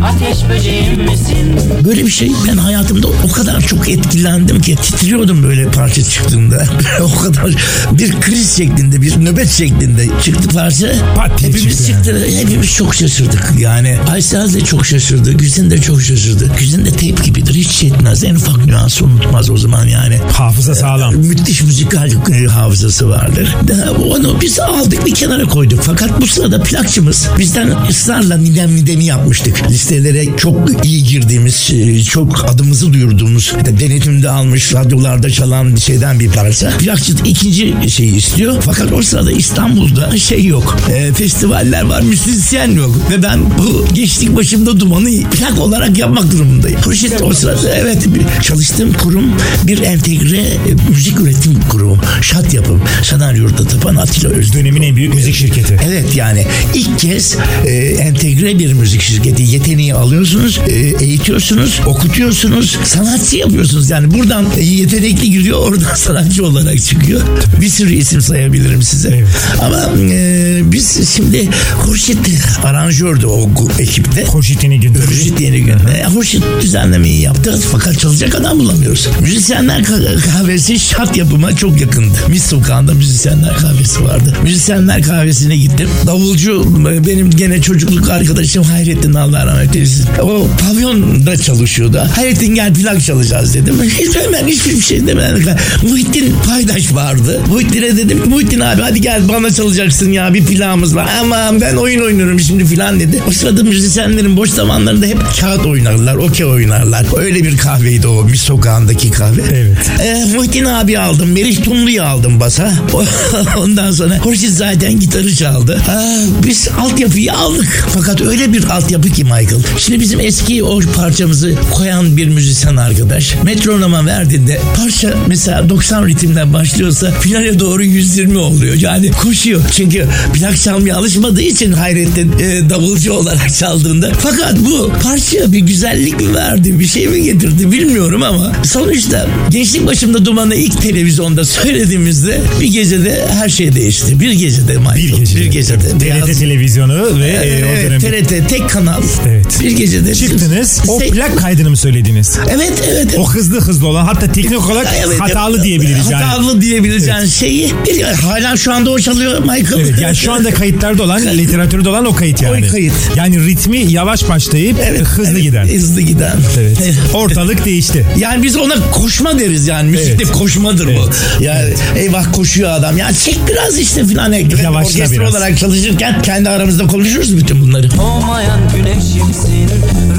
[0.03, 1.59] ateş böceğim misin?
[1.85, 6.67] Böyle bir şey ben hayatımda o kadar çok etkilendim ki titriyordum böyle parça çıktığında.
[7.01, 7.55] o kadar
[7.91, 10.91] bir kriz şeklinde bir nöbet şeklinde çıktı parça.
[11.15, 12.27] Pat hepimiz çıktı çıktı.
[12.39, 13.97] Hepimiz çok şaşırdık yani.
[14.11, 15.33] Aysel de çok şaşırdı.
[15.33, 16.51] Güzin de çok şaşırdı.
[16.59, 17.53] Güzin de teyp gibidir.
[17.53, 18.23] Hiç şey etmez.
[18.23, 20.19] En ufak nüansı unutmaz o zaman yani.
[20.31, 21.15] Hafıza sağlam.
[21.15, 23.55] Müthiş müzikal e, hafızası vardır.
[23.67, 25.79] Da Onu biz aldık bir kenara koyduk.
[25.83, 29.69] Fakat bu sırada plakçımız bizden ısrarla nidem nidemi yapmıştık.
[29.69, 36.29] Listelere çok iyi girdiğimiz, e, çok adımızı duyurduğumuz, denetimde almış, radyolarda çalan bir şeyden bir
[36.29, 36.69] parça.
[36.77, 38.55] Plakçı ikinci şeyi istiyor.
[38.61, 40.77] Fakat o sırada İstanbul'da şey yok.
[40.93, 42.95] E, festivaller var, müzisyen yok.
[43.11, 46.79] Ve ben bu geçtik başımda dumanı plak olarak yapmak durumundayım.
[46.81, 48.07] Hurşit o sırada evet
[48.41, 49.31] çalıştığım kurum
[49.63, 51.97] bir entegre e, müzik üretim kurumu.
[52.21, 52.81] Şat yapım.
[53.03, 54.65] Sanat Yurda Tapan Atilla Özdemir.
[54.65, 55.79] Dönemin en büyük müzik şirketi.
[55.85, 60.73] Evet yani ilk kez e, entegre bir müzik şirketi yeteneği alıyorsunuz, e,
[61.05, 63.89] eğitiyorsunuz, okutuyorsunuz, sanatçı yapıyorsunuz.
[63.89, 67.21] Yani buradan yetenekli giriyor, oradan sanatçı olarak çıkıyor.
[67.61, 69.09] Bir sürü isim sayabilirim size.
[69.09, 69.27] Evet.
[69.61, 72.17] Ama e, biz şimdi Hurşit
[72.63, 74.25] aranjördü o ekipte.
[74.25, 75.07] Hoşit Yeni Gündüz.
[75.07, 75.75] Hurşit yeni gün.
[76.13, 79.07] Hurşit düzenlemeyi yaptı fakat çalacak adam bulamıyoruz.
[79.21, 82.17] Müzisyenler ka- kahvesi şart yapıma çok yakındı.
[82.27, 84.37] Mis sokağında müzisyenler kahvesi vardı.
[84.43, 85.89] Müzisyenler kahvesine gittim.
[86.07, 90.05] Davulcu e, benim gene çocukluk arkadaşım Hayrettin Allah rahmet eylesin.
[90.21, 91.37] O pavyonda
[91.75, 92.11] çalışıyordu.
[92.15, 93.81] Hayrettin gel plak çalacağız dedim.
[93.83, 95.57] Hiç hemen hiçbir şey demeden.
[95.81, 97.41] Muhittin Paydaş vardı.
[97.47, 101.09] Muhittin'e dedim Muhittin abi hadi gel bana çalacaksın ya bir plağımız var.
[101.21, 103.23] Aman ben oyun oynuyorum şimdi filan dedi.
[103.27, 107.05] O sırada müzisyenlerin boş zamanlarında hep kağıt oynarlar, okey oynarlar.
[107.17, 109.41] Öyle bir kahveydi o bir sokağındaki kahve.
[109.53, 109.91] Evet.
[110.03, 111.31] Ee, Muhittin abi aldım.
[111.31, 112.73] Meriç Tumlu'yu aldım basa.
[113.57, 115.81] Ondan sonra Hurşit zaten gitarı çaldı.
[115.89, 117.87] Aa, biz altyapıyı aldık.
[117.93, 119.63] Fakat öyle bir altyapı ki Michael.
[119.77, 126.53] Şimdi bizim eski o parçamızı koyan bir müzisyen arkadaş metronoma verdiğinde parça mesela 90 ritimden
[126.53, 128.75] başlıyorsa finale doğru 120 oluyor.
[128.75, 129.61] Yani koşuyor.
[129.71, 134.11] Çünkü plak çalmaya alışmadığı için Hayrettin e, davulcu olarak çaldığında.
[134.19, 139.87] Fakat bu parça bir güzellik mi verdi, bir şey mi getirdi bilmiyorum ama sonuçta gençlik
[139.87, 144.19] başı başımda dumanı ilk televizyonda söylediğimizde bir gecede her şey değişti.
[144.19, 144.95] Bir gecede Michael.
[144.97, 145.39] Bir gecede.
[145.39, 145.87] Bir gecede.
[145.89, 149.03] TRT Beyaz- televizyonu ve e, o Evet, dönem TRT tek kanal.
[149.27, 149.45] Evet.
[149.61, 150.15] Bir gecede.
[150.15, 150.81] çıktınız.
[150.87, 152.39] O plak kaydını mı söylediniz?
[152.49, 153.15] Evet evet.
[153.17, 155.65] O hızlı hızlı olan hatta teknik olarak Evet, hatalı evet.
[155.65, 156.23] diyebiliriz yani.
[156.23, 159.79] Hatalı diyebileceğin şeyi bir, hala şu anda o çalıyor Michael.
[159.79, 162.65] Evet, yani şu anda kayıtlarda olan, literatürde olan o kayıt yani.
[162.67, 162.93] O kayıt.
[163.15, 165.67] Yani ritmi yavaş başlayıp hızlı evet, giden.
[165.67, 166.37] Hızlı giden.
[166.59, 166.77] Evet.
[166.83, 166.95] Evet.
[167.13, 168.05] Ortalık değişti.
[168.17, 169.89] Yani biz ona koşma deriz yani.
[169.89, 170.31] Müzikte Evet.
[170.31, 170.99] koşmadır Evet.
[171.39, 171.43] bu.
[171.43, 172.97] Yani eyvah koşuyor adam.
[172.97, 174.33] Ya çek biraz işte filan.
[174.33, 175.31] Yavaşla Orkestra biraz.
[175.31, 177.91] olarak çalışırken kendi aramızda konuşuruz bütün bunları.
[177.97, 179.69] Doğmayan güneşimsin,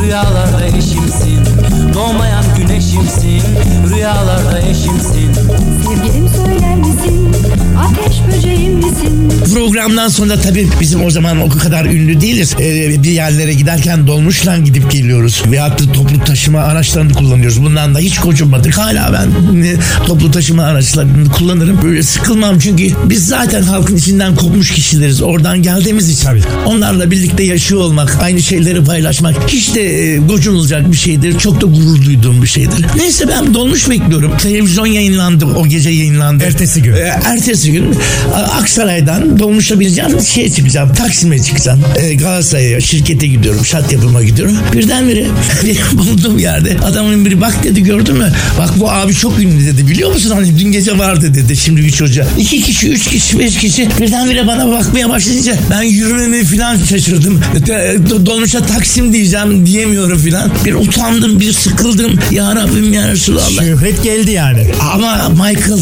[0.03, 1.26] rüyalarda eşimsin.
[1.97, 3.43] Doğmayan güneşimsin,
[3.91, 5.33] rüyalarda eşimsin.
[5.85, 7.46] Sevgilim söyler misin?
[7.79, 9.33] Ateş böceğim misin?
[9.55, 12.55] Programdan sonra tabii bizim o zaman o kadar ünlü değiliz.
[12.61, 15.43] Ee, bir yerlere giderken dolmuşla gidip geliyoruz.
[15.51, 17.63] Veyahut da toplu taşıma araçlarını kullanıyoruz.
[17.63, 18.79] Bundan da hiç kocunmadık.
[18.79, 19.75] Hala ben e,
[20.07, 21.83] toplu taşıma araçlarını kullanırım.
[21.83, 25.23] Böyle sıkılmam çünkü biz zaten halkın içinden kopmuş kişileriz.
[25.23, 26.25] Oradan geldiğimiz için.
[26.25, 26.43] Tabii.
[26.67, 31.39] Onlarla birlikte yaşıyor olmak, aynı şeyleri paylaşmak hiç de e, gocunulacak bir şeydir.
[31.39, 32.87] Çok da gurur duyduğum bir şeydir.
[32.97, 34.33] Neyse ben dolmuş bekliyorum.
[34.39, 35.47] Televizyon yayınlandı.
[35.47, 36.45] O gece yayınlandı.
[36.45, 36.93] Ertesi gün.
[36.93, 37.95] E, ertesi gün
[38.35, 41.81] A- Aksaray'dan dolmuşa bineceğim şeye çıkacağım Taksim'e çıkacağım.
[42.03, 44.57] E, Galatasaray'a şirkete gidiyorum şat yapıma gidiyorum.
[44.73, 45.27] Birdenbire
[45.65, 48.33] benim bulunduğum yerde adamın biri bak dedi gördün mü?
[48.59, 49.89] Bak bu abi çok ünlü dedi.
[49.89, 50.31] Biliyor musun?
[50.35, 52.27] Hani dün gece vardı dedi şimdi bir çocuğa.
[52.39, 57.41] İki kişi üç kişi beş kişi birdenbire bana bakmaya başlayınca ben yürümemi falan şaşırdım.
[57.57, 62.19] Do- dolmuşa Taksim diyeceğim diyemiyorum falan bir utandım bir sıkıldım.
[62.31, 63.61] Ya Rabbim ya Resulallah.
[63.65, 64.67] Şöhret geldi yani.
[64.93, 65.81] ama Michael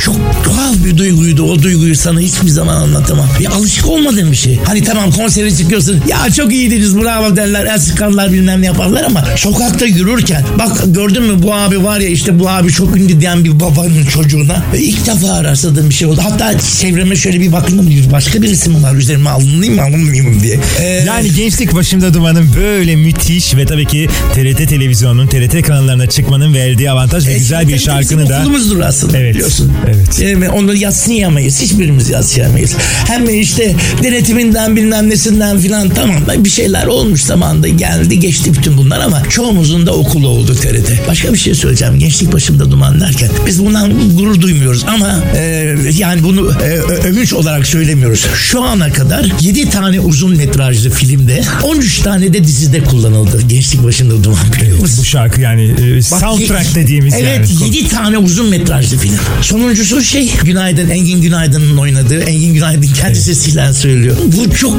[0.00, 1.42] çok tuhaf bir duyguydu.
[1.42, 3.28] O duyguyu sana hiçbir zaman anlatamam.
[3.40, 4.58] Ya alışık olmadığım bir şey.
[4.64, 6.02] Hani tamam konsere çıkıyorsun.
[6.08, 7.64] Ya çok iyiydiniz bravo derler.
[7.66, 12.08] El sıkarlar bilmem ne yaparlar ama sokakta yürürken bak gördün mü bu abi var ya
[12.08, 16.08] işte bu abi çok ünlü diyen bir babanın çocuğuna e, ilk defa rastladığım bir şey
[16.08, 16.20] oldu.
[16.24, 20.60] Hatta çevreme şöyle bir baktım başka birisi mi var üzerime alınayım mı alınmayayım mı diye.
[20.80, 26.54] Ee, Yani gençlik başımda dumanın böyle müthiş ve tabii ki TRT televizyonun, TRT kanallarına çıkmanın
[26.54, 29.72] verdiği avantaj ve e, güzel bir bizim şarkını da Okulumuzdur aslında Evet, biliyorsun.
[29.86, 30.20] evet.
[30.20, 31.60] Yani onu yatsıyamayız.
[31.60, 32.76] Hiçbirimiz yatsıyamayız.
[33.06, 39.00] Hem işte denetiminden bilmem nesinden filan tamam bir şeyler olmuş zamanında geldi geçti bütün bunlar
[39.00, 41.08] ama çoğumuzun da okulu oldu TRT.
[41.08, 41.98] Başka bir şey söyleyeceğim.
[41.98, 46.66] Gençlik başımda duman derken biz bundan gurur duymuyoruz ama e, yani bunu e,
[47.08, 48.26] övünç olarak söylemiyoruz.
[48.34, 53.42] Şu ana kadar 7 tane uzun metrajlı filmde 13 tane de dizide kullanıldı.
[53.48, 54.98] Gençlik başımda duman biliyor musun?
[55.00, 57.76] bu şarkı yani e, Bak, soundtrack dediğimiz evet, yani.
[57.76, 59.18] 7 tane uzun metrajlı film.
[59.42, 64.16] Sonuncusu şey Günaydın Engin Günaydın'ın oynadığı Engin Günaydın kendi sesiyle söylüyor.
[64.26, 64.76] Bu çok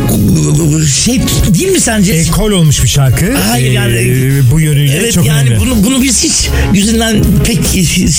[1.06, 1.22] şey
[1.54, 2.13] değil mi sence?
[2.13, 3.26] Ekol olmuş bir şarkı.
[3.50, 5.60] Hayır Ee, yani- bu yönüyle Evet çok yani önemli.
[5.60, 7.60] bunu bunu biz hiç yüzünden pek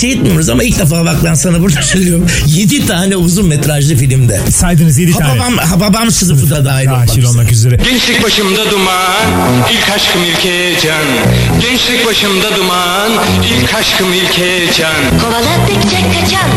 [0.01, 2.27] şey etmiyoruz ama ilk defa bak ben sana burada söylüyorum.
[2.47, 4.41] 7 tane uzun metrajlı filmde.
[4.51, 5.25] Saydınız 7 tane.
[5.41, 7.27] Hababam, Hababam sınıfı da dahil olmak üzere.
[7.27, 7.77] olmak üzere.
[7.91, 9.27] Gençlik başımda duman,
[9.73, 11.05] ilk aşkım ilk heyecan.
[11.63, 13.11] Gençlik başımda duman,
[13.63, 14.95] ilk aşkım ilk heyecan.
[15.21, 16.51] Kovaladıkça kaçan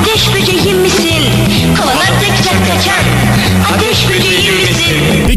[0.00, 1.32] ateş böceğim misin?
[1.78, 3.04] Kovaladıkça kaçan
[3.74, 4.79] ateş böceğim misin?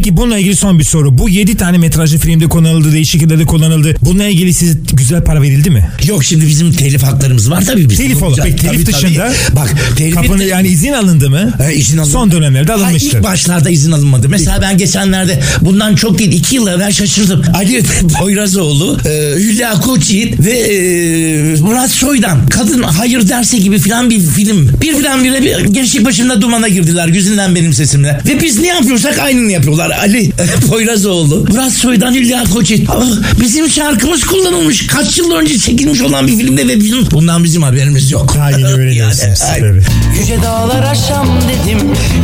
[0.04, 1.18] Peki bununla ilgili son bir soru.
[1.18, 3.94] Bu 7 tane metrajlı filmde kullanıldı, değişik yerlerde kullanıldı.
[4.02, 5.90] Bununla ilgili size güzel para verildi mi?
[6.06, 7.90] Yok şimdi bizim telif haklarımız var tabii.
[7.90, 8.38] Bizim Telif olur.
[8.42, 9.04] Peki telif tabii, tabii.
[9.04, 11.52] dışında Bak telif kapını yani izin alındı mı?
[11.70, 12.12] E, izin alındı.
[12.12, 13.18] Son dönemlerde Ha, alınmıştır.
[13.18, 14.28] ilk başlarda izin alınmadı.
[14.28, 17.42] Mesela ben geçenlerde bundan çok değil iki yıl evvel şaşırdım.
[17.54, 17.82] Ali
[18.18, 24.70] Poyrazoğlu, e, Hülya Koçyiğit ve e, Murat Soydan kadın hayır derse gibi filan bir film.
[24.82, 28.20] Bir filan bile bir gençlik başında dumana girdiler yüzünden benim sesimle.
[28.26, 29.93] Ve biz ne yapıyorsak aynını yapıyorlar.
[30.00, 30.30] Ali
[30.70, 32.90] Poyrazoğlu, Murat Soydan, Hülya Koçyiğit.
[32.90, 33.04] Ah,
[33.40, 34.86] Bizim şarkımız kullanılmış.
[34.86, 38.34] Kaç yıl önce çekilmiş olan bir filmde ve bizim bundan bizim haberimiz yok.
[38.36, 39.40] Daha yeni öğreniyorsunuz.
[39.58, 39.80] Yani.
[40.20, 41.80] Yüce dağlar aşam dedim,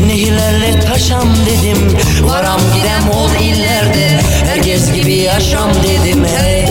[0.07, 1.79] nehirlerle taşam dedim.
[2.23, 6.67] Varam gidem ol illerde, herkes gibi yaşam dedim hey.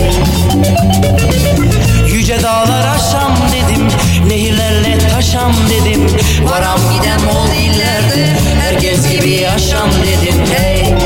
[2.14, 3.86] Yüce dağlar aşam dedim,
[4.28, 6.00] nehirlerle taşam dedim.
[6.44, 10.29] Varam gidem ol illerde, herkes gibi yaşam dedim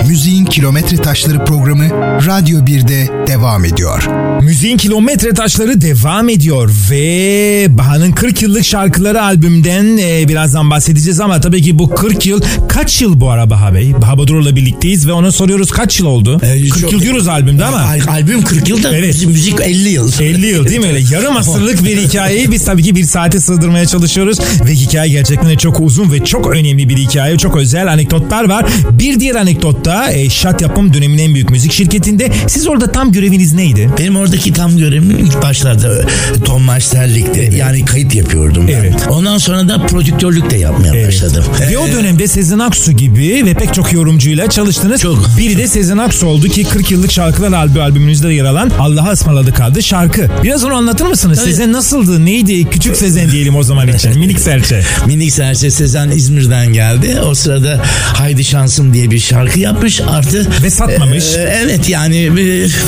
[0.07, 0.44] hey.
[0.55, 1.85] Kilometre Taşları programı
[2.27, 4.03] Radyo 1'de devam ediyor.
[4.43, 11.41] Müziğin kilometre taşları devam ediyor ve Baha'nın 40 yıllık şarkıları albümden e, birazdan bahsedeceğiz ama
[11.41, 13.93] tabii ki bu 40 yıl kaç yıl bu ara Baha Bey?
[14.03, 16.41] Baha Badur'la birlikteyiz ve ona soruyoruz kaç yıl oldu?
[16.43, 19.09] Ee, 40 çok- yıl diyoruz albümde ama Al- albüm 40 yılda Evet.
[19.15, 20.13] bizim müzik 50 yıl.
[20.21, 21.15] 50 yıl değil mi öyle?
[21.15, 24.39] Yarım asırlık bir hikayeyi biz tabii ki bir saate sığdırmaya çalışıyoruz.
[24.67, 27.39] Ve hikaye gerçekten de çok uzun ve çok önemli bir hikaye.
[27.39, 28.67] Çok özel anekdotlar var.
[28.91, 33.53] Bir diğer anekdotta e, Şat Yapım dönemin en büyük müzik şirketinde siz orada tam göreviniz
[33.53, 33.91] neydi?
[33.99, 36.05] Benim oradaki tam görevim ilk başlarda e,
[36.45, 38.73] Tom Masterlik'te yani kayıt yapıyordum ben.
[38.73, 39.07] Evet.
[39.11, 41.45] Ondan sonra da prodüktörlük de yapmaya başladım.
[41.71, 45.01] Ve o dönemde Sezen Aksu gibi ve pek çok yorumcuyla çalıştınız.
[45.01, 45.31] Çok.
[45.39, 49.61] Biri de Sezen Aksu oldu ki 40 yıllık şarkılar albü albümünüzde yer alan Allah'a ısmarladık
[49.61, 50.29] adlı şarkı.
[50.43, 51.39] Biraz onu anlatır mısınız?
[51.39, 52.25] Sezen nasıldı?
[52.25, 52.71] Neydi?
[52.71, 54.19] Küçük Sezen diyelim o zaman için.
[54.19, 54.83] Minik serçe.
[55.07, 57.21] Minik Serçe Sezen İzmir'den geldi.
[57.27, 57.83] O sırada
[58.15, 60.01] Haydi Şansım diye bir şarkı yapmış.
[60.35, 61.25] Artı Ve satmamış.
[61.35, 62.31] e, evet yani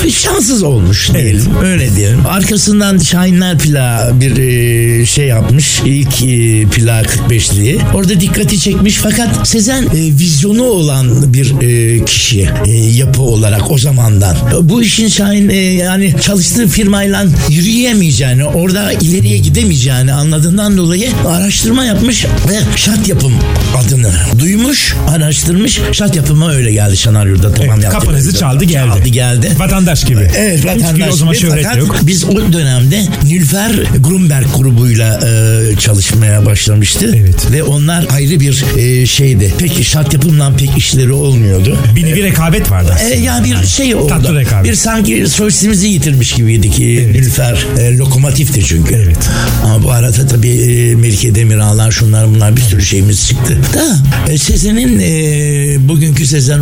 [0.05, 1.43] e, şanssız olmuş diyelim.
[1.63, 2.25] Öyle diyelim.
[2.25, 5.79] Arkasından Şahinler Plağı bir e, şey yapmış.
[5.85, 7.79] İlk e, plağı 45'liği.
[7.93, 13.77] Orada dikkati çekmiş fakat Sezen e, vizyonu olan bir e, kişi e, yapı olarak o
[13.77, 14.37] zamandan.
[14.61, 22.25] Bu işin Şahin e, yani çalıştığı firmayla yürüyemeyeceğini, orada ileriye gidemeyeceğini anladığından dolayı araştırma yapmış
[22.25, 23.33] ve şat yapım
[23.77, 25.79] adını duymuş, araştırmış.
[25.91, 28.89] Şat yapıma öyle geldi Şanaryo'da tamam Evet, kapınızı çaldı geldi.
[28.89, 29.51] Çaldı geldi.
[29.57, 30.27] Vatandaş gibi.
[30.37, 31.13] Evet vatandaş.
[31.13, 31.41] o zaman gibi.
[31.41, 31.99] şöhret Fakat yok.
[32.03, 37.15] Biz o dönemde Nilfer Grunberg grubuyla e, çalışmaya başlamıştı.
[37.17, 37.51] Evet.
[37.51, 39.53] Ve onlar ayrı bir e, şeydi.
[39.57, 41.77] Pek şart yapımdan pek işleri olmuyordu.
[41.95, 43.13] Bir nevi rekabet vardı aslında.
[43.13, 44.07] E, ya bir şey oldu.
[44.07, 44.71] Tatlı rekabet.
[44.71, 46.79] Bir sanki solistimizi yitirmiş gibiydik.
[46.79, 48.95] E, Nilfer e, lokomotifti çünkü.
[48.95, 49.29] Evet.
[49.63, 53.57] Ama bu arada tabii e, Melike Demirağlar şunlar bunlar bir sürü şeyimiz çıktı.
[53.73, 53.99] Da
[54.31, 56.59] e, Sezen'in e, bugünkü Sezen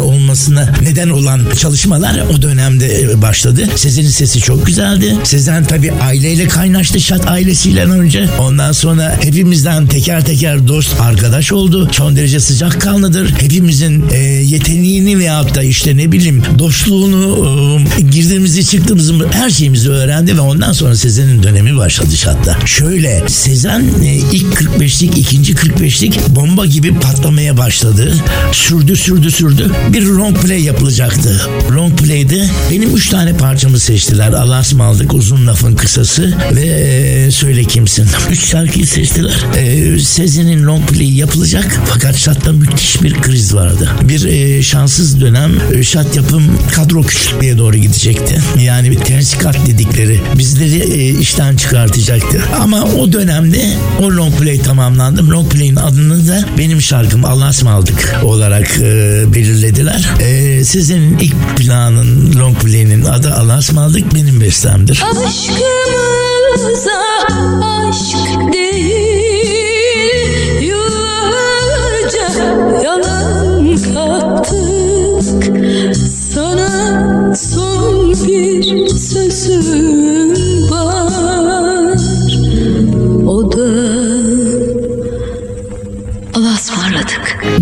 [0.56, 3.68] olmasına neden olan çalışmalar o dönemde e, başladı.
[3.76, 5.16] Sezen'in sesi çok güzeldi.
[5.24, 8.30] Sezen tabii aileyle kaynaştı Şat ailesiyle önce.
[8.40, 11.90] Ondan sonra hepimizden teker teker dost arkadaş oldu.
[11.92, 13.34] Son derece sıcak kanlıdır.
[13.40, 20.38] Hepimizin e, yeteneğini veyahut da işte ne bileyim dostluğunu e, girdiğimizi çıktığımızı her şeyimizi öğrendi
[20.38, 22.58] ve ondan sonra Sezen'in dönemi başladı Şat'ta.
[22.66, 28.16] Şöyle Sezen e, ilk 45'lik ikinci 45'lik bomba gibi patlamaya başladı.
[28.52, 29.72] Sürdü sürdü sürdü.
[29.94, 31.42] Bir long play yapılacaktı.
[31.72, 34.32] Long play'de benim üç tane parçamı seçtiler.
[34.32, 38.08] Allah'a ısmarladık uzun lafın kısası ve söyle kimsin.
[38.32, 39.36] Üç şarkıyı seçtiler.
[39.58, 43.90] E, Sezen'in long play yapılacak fakat Şat'ta müthiş bir kriz vardı.
[44.02, 48.42] Bir e, şanssız dönem e, Şat yapım kadro küçültmeye doğru gidecekti.
[48.60, 52.44] Yani bir tensikat dedikleri bizleri e, işten çıkartacaktı.
[52.62, 55.30] Ama o dönemde o long play tamamlandı.
[55.30, 60.10] Long play'in adını da benim şarkım Allah'a ısmarladık olarak e, belirlediler.
[60.22, 65.04] E, Sezen'in ilk planın long play'inin adı Allah'a ısmarladık benim bestemdir.
[65.12, 66.92] Aşkımıza
[67.64, 68.76] aşk değil
[70.62, 72.28] Yıllarca
[72.84, 75.44] yalan kattık
[76.34, 78.75] Sana son bir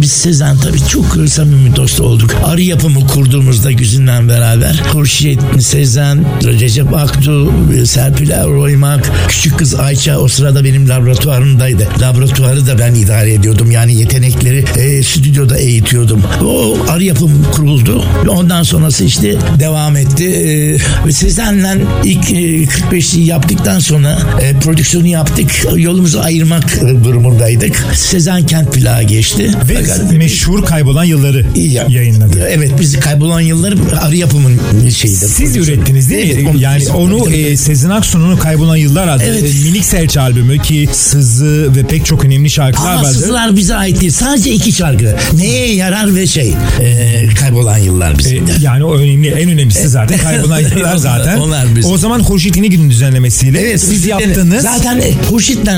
[0.04, 2.36] Biz Sezen tabii çok samimi dost olduk.
[2.44, 7.54] Arı yapımı kurduğumuzda Güzin'le beraber Hurşit, Sezen, Recep Aktu,
[7.86, 11.88] Serpil Roymak, küçük kız Ayça o sırada benim laboratuvarımdaydı.
[12.02, 13.72] Laboratuvarı da ben idare ediyordum.
[13.72, 16.24] Yani yetenekleri e, stüdyoda eğitiyordum.
[16.46, 18.06] O arı yapım kuruldu.
[18.30, 20.26] Ondan sonrası işte devam etti.
[20.26, 20.74] E,
[21.08, 25.66] ve Sezen'le ilk e, 45'liği yaptıktan sonra e, prodüksiyonu yaptık.
[25.76, 27.86] Yolumuzu ayırmak e, durumundaydık.
[27.96, 29.52] Sezen Kent plağı geçti.
[29.70, 32.48] Ve Fakat- meşhur kaybolan yılları Ya- yayınladı.
[32.52, 35.16] Evet biz kaybolan yılları arı yapımın şeydi.
[35.16, 36.34] Siz ürettiniz değil mi?
[36.42, 39.44] Evet, onu- yani biz- onu e, Sezen Aksu'nun Kaybolan Yıllar adlı Evet.
[39.44, 43.14] e, minik serçe albümü ki Sızı ve pek çok önemli şarkılar Ama vardı.
[43.14, 44.12] sızılar bize ait değil.
[44.12, 45.16] Sadece iki şarkı.
[45.38, 46.54] Neye yarar ve şey.
[46.82, 48.44] e, kaybolan yıllar bizim.
[48.44, 51.38] E, yani o önemli en önemlisi zaten Kaybolan Yıllar zaten.
[51.38, 51.92] Onlar bizim.
[51.92, 54.64] O zaman Hurşit İnegül'ün düzenlemesiyle Evet siz yaptınız.
[54.64, 55.70] Zaten e, Hurşit'le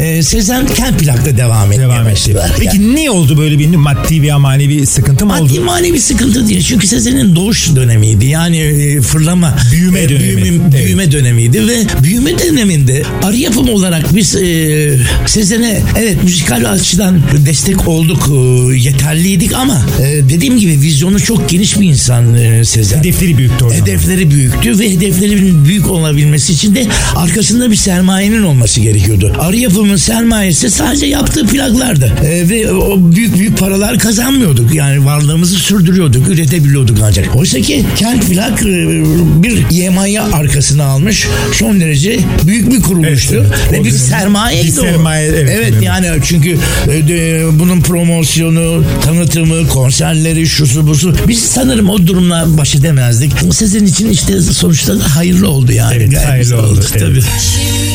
[0.00, 2.36] e, Sezen Kent plakta devam etmeye devam etti.
[2.58, 5.64] Peki Yani niye oldu böyle bir maddi veya manevi sıkıntı mı Maddi oldu?
[5.64, 6.62] manevi sıkıntı değil.
[6.68, 8.26] Çünkü Sezen'in doğuş dönemiydi.
[8.26, 9.56] Yani e, fırlama.
[9.72, 10.42] Büyüme e, dönemi.
[10.42, 10.84] Büyüme, Evet.
[10.86, 17.88] büyüme dönemiydi ve büyüme döneminde arı yapım olarak biz e, Sezen'e evet müzikal açıdan destek
[17.88, 18.30] olduk.
[18.72, 22.98] e, yeterliydik ama e, dediğim gibi vizyonu çok geniş bir insan e, Sezen.
[22.98, 23.82] Hedefleri büyüktü o zaman.
[23.86, 29.36] Hedefleri büyüktü ve hedeflerin büyük olabilmesi için de arkasında bir sermayenin olması gerekiyordu.
[29.38, 32.12] Arı yapımın sermayesi sadece yaptığı plaklardı.
[32.24, 34.74] Ee, ve o büyük büyük paralar kazanmıyorduk.
[34.74, 37.36] Yani varlığımızı sürdürüyorduk, üretebiliyorduk ancak.
[37.36, 39.02] Oysa ki kent plak e,
[39.42, 41.26] bir yemayı arkasına almış.
[41.52, 43.34] Son derece büyük bir kuruluştu.
[43.34, 43.72] Evet, evet.
[43.72, 44.80] Ve O bir sermayeydi bir o.
[44.80, 45.84] sermaye, evet, önemli.
[45.84, 46.58] yani çünkü
[46.92, 51.14] e, de, bunun promosyonu, tanıtımı, konserleri, şusu busu.
[51.28, 53.32] Biz sanırım o durumla baş edemezdik.
[53.52, 55.94] Sizin için işte sonuçta da hayırlı oldu yani.
[55.96, 57.04] Evet, Gayet hayırlı oldu, Tabii.
[57.04, 57.24] evet.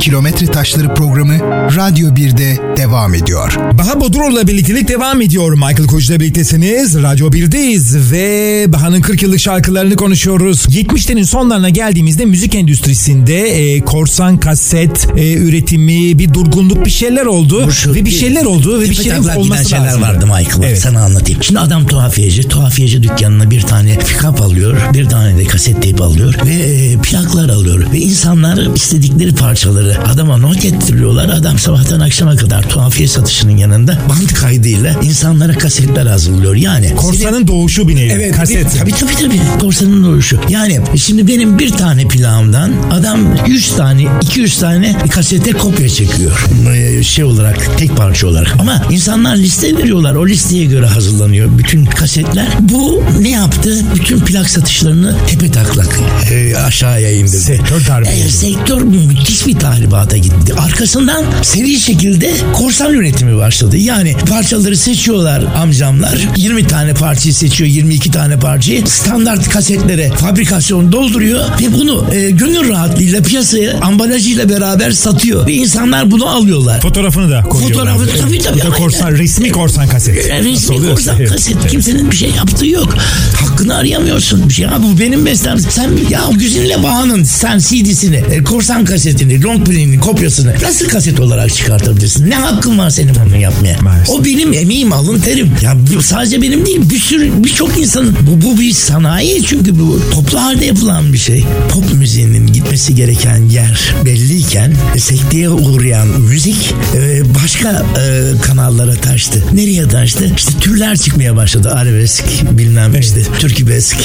[0.00, 1.38] Kilometre Taşları programı
[1.76, 3.58] Radyo 1'de devam ediyor.
[3.78, 5.52] Baha Bodur'la birliktelik devam ediyor.
[5.52, 7.02] Michael Koç'la birliktesiniz.
[7.02, 10.66] Radyo 1'deyiz ve Baha'nın 40 yıllık şarkılarını konuşuyoruz.
[10.68, 17.66] 70'lerin sonlarına geldiğimizde müzik endüstrisinde e, korsan kaset e, üretimi, bir durgunluk bir şeyler oldu.
[17.66, 20.02] Bu şu ve bir şeyler oldu ve bir şeyler olması şeyler lazım.
[20.02, 20.62] vardı Michael.
[20.62, 20.80] Evet.
[20.80, 21.42] Sana anlatayım.
[21.42, 22.48] Şimdi adam tuhafiyeci.
[22.48, 24.76] Tuhafiyeci dükkanına bir tane pikap alıyor.
[24.94, 26.34] Bir tane de kaset teyp alıyor.
[26.46, 27.86] Ve e, plaklar alıyor.
[27.92, 31.28] Ve insanlar istedikleri parçaları adama not ettiriyorlar.
[31.28, 36.54] Adam sabahtan akşama kadar tuhafiye satışının yanında band kaydıyla insanlara kasetler hazırlıyor.
[36.54, 38.08] Yani Korsanın doğuşu bir nevi.
[38.12, 38.36] Evet.
[38.36, 38.78] Kaset.
[38.78, 39.40] Tabii tabii tabii.
[39.60, 40.40] Korsanın doğuşu.
[40.48, 46.46] Yani şimdi benim bir tane plağımdan adam 100 tane 200 tane kasete kopya çekiyor.
[46.74, 48.54] Ee, Şey olarak tek parça olarak.
[48.58, 50.14] Ama insanlar liste veriyorlar.
[50.14, 52.46] O listeye göre hazırlanıyor bütün kasetler.
[52.60, 53.84] Bu ne yaptı?
[53.94, 56.00] Bütün plak satışlarını tepe taklak
[56.32, 57.36] e, aşağıya indirdi.
[57.38, 60.54] Sektör darbe E, sektör müthiş bir tahribata gitti.
[60.54, 63.76] Arkasından seri şekilde korsan üretimi başladı.
[63.76, 66.28] Yani parçaları seçiyorlar amcamlar.
[66.36, 68.86] 20 tane parçayı seçiyor, 22 tane parçayı.
[68.86, 75.46] Standart kasetlere fabrikasyon dolduruyor ve bunu e, gönül rahatlığıyla piyasaya ambalajıyla beraber satıyor.
[75.46, 76.80] Ve insanlar bunu alıyorlar.
[76.80, 77.98] Fotoğrafını da koyuyorlar.
[77.98, 78.76] Fotoğrafı, tabii, tabii, da aynen.
[78.76, 80.30] korsan, resmi korsan kaset.
[80.30, 81.30] E, Resmi korsan evet.
[81.30, 81.66] kaset.
[81.66, 82.94] Kimsenin bir şey yaptığı yok.
[83.34, 84.48] Hakkını arayamıyorsun.
[84.48, 84.64] Bir şey.
[84.64, 85.58] Ya bu benim bestem.
[85.58, 91.54] Sen ya Güzin'le Baha'nın sen CD'sini, e, korsan kasetini, long play'inin kopyasını nasıl kaset olarak
[91.54, 92.30] çıkartabilirsin?
[92.30, 93.80] Ne hakkın var senin bunu yapmaya?
[93.80, 94.10] Maalesef.
[94.10, 95.50] O benim emeğim, alın terim.
[95.62, 100.40] Ya sadece benim değil, bir sürü birçok insanın bu, bu bir sanayi çünkü bu toplu
[100.40, 101.44] halde yapılan bir şey.
[101.72, 109.44] Pop müziğinin gitmesi gereken yer belliyken e, sekteye uğrayan müzik e, başka e, kanallara taştı.
[109.52, 110.32] Nereye taştı?
[110.36, 111.70] İşte türler çıkmaya başladı.
[111.70, 113.96] Arabesk, bilmem işte türkübesk,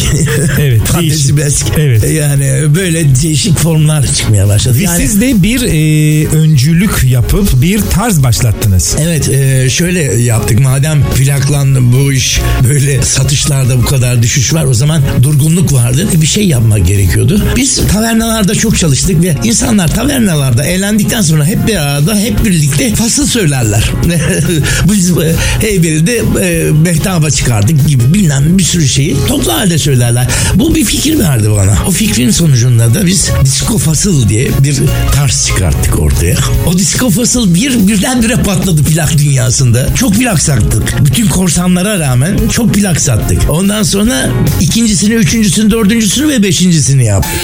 [0.59, 1.33] Evet, fantezi
[1.77, 2.11] Evet.
[2.11, 4.81] Yani böyle değişik formlar çıkmaya başladı.
[4.81, 8.95] Yani siz de bir e, öncülük yapıp bir tarz başlattınız.
[8.99, 14.73] Evet e, şöyle yaptık madem plaklandı bu iş böyle satışlarda bu kadar düşüş var o
[14.73, 17.43] zaman durgunluk vardı bir şey yapmak gerekiyordu.
[17.55, 23.27] Biz tavernalarda çok çalıştık ve insanlar tavernalarda eğlendikten sonra hep bir arada hep birlikte fasıl
[23.27, 23.91] söylerler.
[24.93, 30.27] Biz e, Heybeli'de e, mehtaba çıkardık gibi bilmem bir sürü şeyi toplu halde söylerler.
[30.55, 31.77] Bu bir fikir verdi bana.
[31.87, 34.81] O fikrin sonucunda da biz disco fasıl diye bir
[35.15, 36.35] tarz çıkarttık ortaya.
[36.67, 39.95] O disco fasıl bir birdenbire patladı plak dünyasında.
[39.95, 41.05] Çok plak sattık.
[41.05, 43.41] Bütün korsanlara rağmen çok plak sattık.
[43.49, 44.29] Ondan sonra
[44.61, 47.41] ikincisini, üçüncüsünü, dördüncüsünü ve beşincisini yaptık.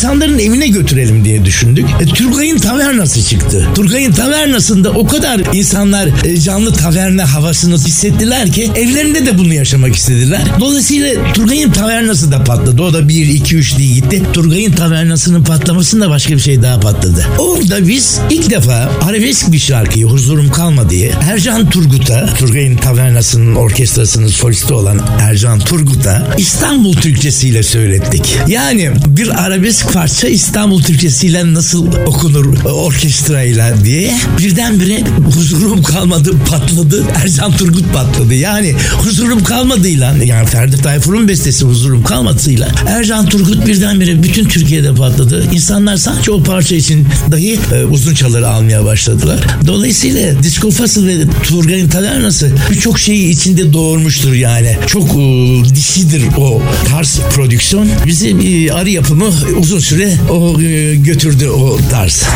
[0.00, 1.86] İnsanların evine götürelim diye düşündük.
[2.00, 3.68] E, Turgay'ın tavernası çıktı.
[3.74, 9.96] Turgay'ın tavernasında o kadar insanlar e, canlı taverna havasını hissettiler ki evlerinde de bunu yaşamak
[9.96, 10.40] istediler.
[10.60, 12.82] Dolayısıyla Turgay'ın tavernası da patladı.
[12.82, 14.22] O da 1, 2, 3 diye gitti.
[14.32, 17.26] Turgay'ın tavernasının patlamasında başka bir şey daha patladı.
[17.38, 24.28] Orada biz ilk defa arabesk bir şarkıyı Huzurum Kalma diye Ercan Turgut'a, Turgay'ın tavernasının orkestrasının
[24.28, 28.36] solisti olan Ercan Turgut'a İstanbul Türkçesiyle söylettik.
[28.48, 37.04] Yani bir arabesk parça İstanbul Türkçesiyle nasıl okunur orkestrayla diye birdenbire huzurum kalmadı patladı.
[37.14, 38.34] Ercan Turgut patladı.
[38.34, 45.48] Yani huzurum kalmadıyla yani Ferdi Tayfur'un bestesi huzurum kalmadıyla Ercan Turgut birdenbire bütün Türkiye'de patladı.
[45.52, 49.40] İnsanlar sadece o parça için dahi e, uzun çaları almaya başladılar.
[49.66, 54.76] Dolayısıyla Disco Fasıl ve Turgay'ın Tavernası birçok şeyi içinde doğurmuştur yani.
[54.86, 57.88] Çok e, dişidir o tarz prodüksiyon.
[58.06, 59.26] Bizi e, arı yapımı
[59.58, 62.28] uzun süre o e, götürdü o tarz.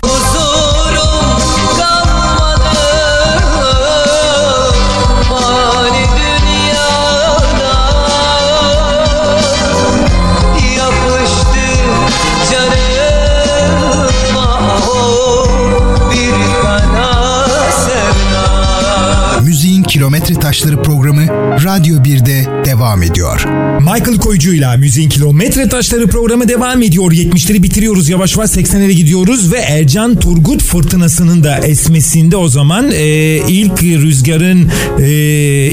[19.94, 21.26] Kilometre Taşları programı
[21.64, 23.44] Radyo 1'de devam ediyor.
[23.80, 27.12] Michael Koyucu'yla Müziğin Kilometre Taşları programı devam ediyor.
[27.12, 33.04] 70'leri bitiriyoruz yavaş yavaş 80'lere gidiyoruz ve Ercan Turgut fırtınasının da esmesinde o zaman e,
[33.48, 34.70] ilk rüzgarın
[35.00, 35.08] e,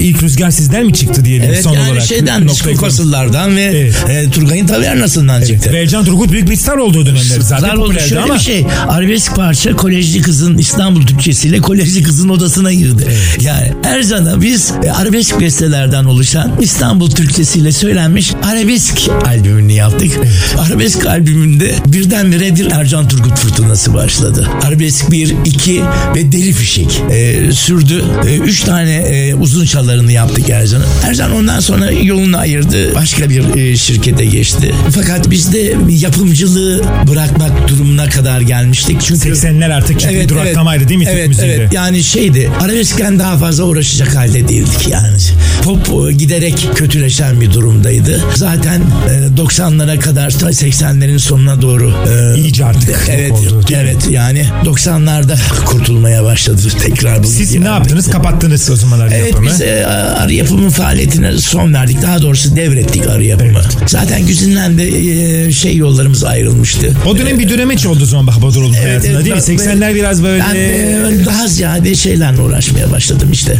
[0.00, 2.06] ilk rüzgar sizden mi çıktı diyelim Evet son yani olarak?
[2.06, 2.84] şeyden Disco koyalım.
[2.84, 3.94] Kasıllardan ve Evet.
[4.08, 5.72] e, Turgay'ın Tavernası'ndan çıktı.
[5.72, 7.94] Ve Ercan Turgut büyük bir star olduğu dönemleri zaten Zar oldu.
[8.08, 8.66] Şöyle ama bir şey.
[8.88, 13.06] Arabesk parça kolejci kızın İstanbul Türkçesiyle kolejci kızın odasına girdi.
[13.40, 13.72] Yani
[14.12, 20.12] Ercan'a biz e, arabesk bestelerden oluşan İstanbul Türkçesiyle söylenmiş arabesk albümünü yaptık.
[20.58, 24.48] Arabesk albümünde birdenbire bir Ercan Turgut fırtınası başladı.
[24.62, 25.82] Arabesk 1, 2
[26.14, 28.04] ve Deli Fişek e, sürdü.
[28.44, 30.86] 3 tane e, uzun çalarını yaptık Ercan'ın.
[31.04, 32.94] Ercan ondan sonra yolunu ayırdı.
[32.94, 34.74] Başka bir e, şirkete geçti.
[34.90, 39.00] Fakat biz de yapımcılığı bırakmak durumuna kadar gelmiştik.
[39.00, 41.72] Çünkü 80'ler artık bir duraklamaydı değil mi Türk Evet, evet.
[41.72, 42.50] Yani şeydi.
[42.60, 45.16] Arabeskten daha fazla uğraşacak halde değildik yani.
[45.62, 48.24] Pop e, giderek kötüleşen bir durumdaydı.
[48.34, 54.46] Zaten e, 90'lara kadar ta 80'lerin sonuna doğru e, İyice artık evet oldu, evet yani
[54.64, 58.10] 90'larda kurtulmaya başladı tekrar bu siz ne yaptınız?
[58.10, 59.48] Kapattınız o zaman arı Evet yapımı.
[59.50, 62.02] biz e, arı yapımı faaliyetine son verdik.
[62.02, 63.60] Daha doğrusu devrettik arı yapımı.
[63.86, 64.88] Zaten Güzin'den de
[65.46, 66.96] e, şey yollarımız ayrılmıştı.
[67.06, 69.42] O dönem bir dönemeç oldu o zaman Bahaduroğlu hayatında değil mi?
[69.48, 70.44] ben- 80'ler biraz böyle...
[70.50, 73.56] Ben e, daha ziyade şeylerle uğraşmaya başladım işte.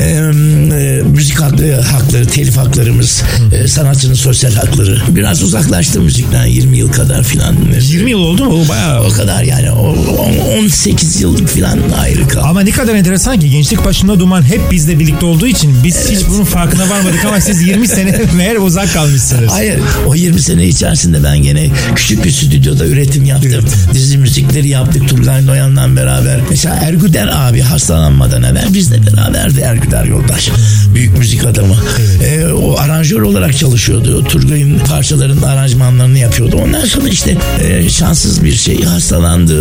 [0.00, 3.22] E, e, müzik hakları, hakları, telif haklarımız,
[3.52, 5.02] e, sanatçının sosyal hakları.
[5.08, 7.56] Biraz uzaklaştım müzikten 20 yıl kadar filan.
[7.80, 8.64] 20 yıl oldu mu?
[8.64, 9.04] O bayağı...
[9.04, 9.70] O kadar yani.
[9.70, 12.48] O, on- 18 yıl filan ayrı kaldım.
[12.48, 16.20] Ama ne kadar enteresan ki gençlik başında duman hep bizle birlikte olduğu için biz hiç
[16.28, 19.52] bunun farkına varmadık ama siz 20 sene meğer uzak kalmışsınız.
[19.52, 23.64] Hayır o 20 sene içerisinde ben gene küçük bir stüdyoda üretim yaptım.
[23.94, 26.40] Dizi müzikleri yaptık Turgay Noyan'la beraber.
[26.50, 30.50] Mesela Ergüder abi hastalanmadan evvel bizle beraberdi Ergüder Yoldaş.
[30.94, 31.76] Büyük müzik adamı.
[32.24, 34.24] Ee, o aranjör olarak çalışıyordu.
[34.24, 36.56] Turgay'ın parçaların aranjmanlarını yapıyordu.
[36.64, 39.60] Ondan sonra işte e, şanssız bir şey hastalandı.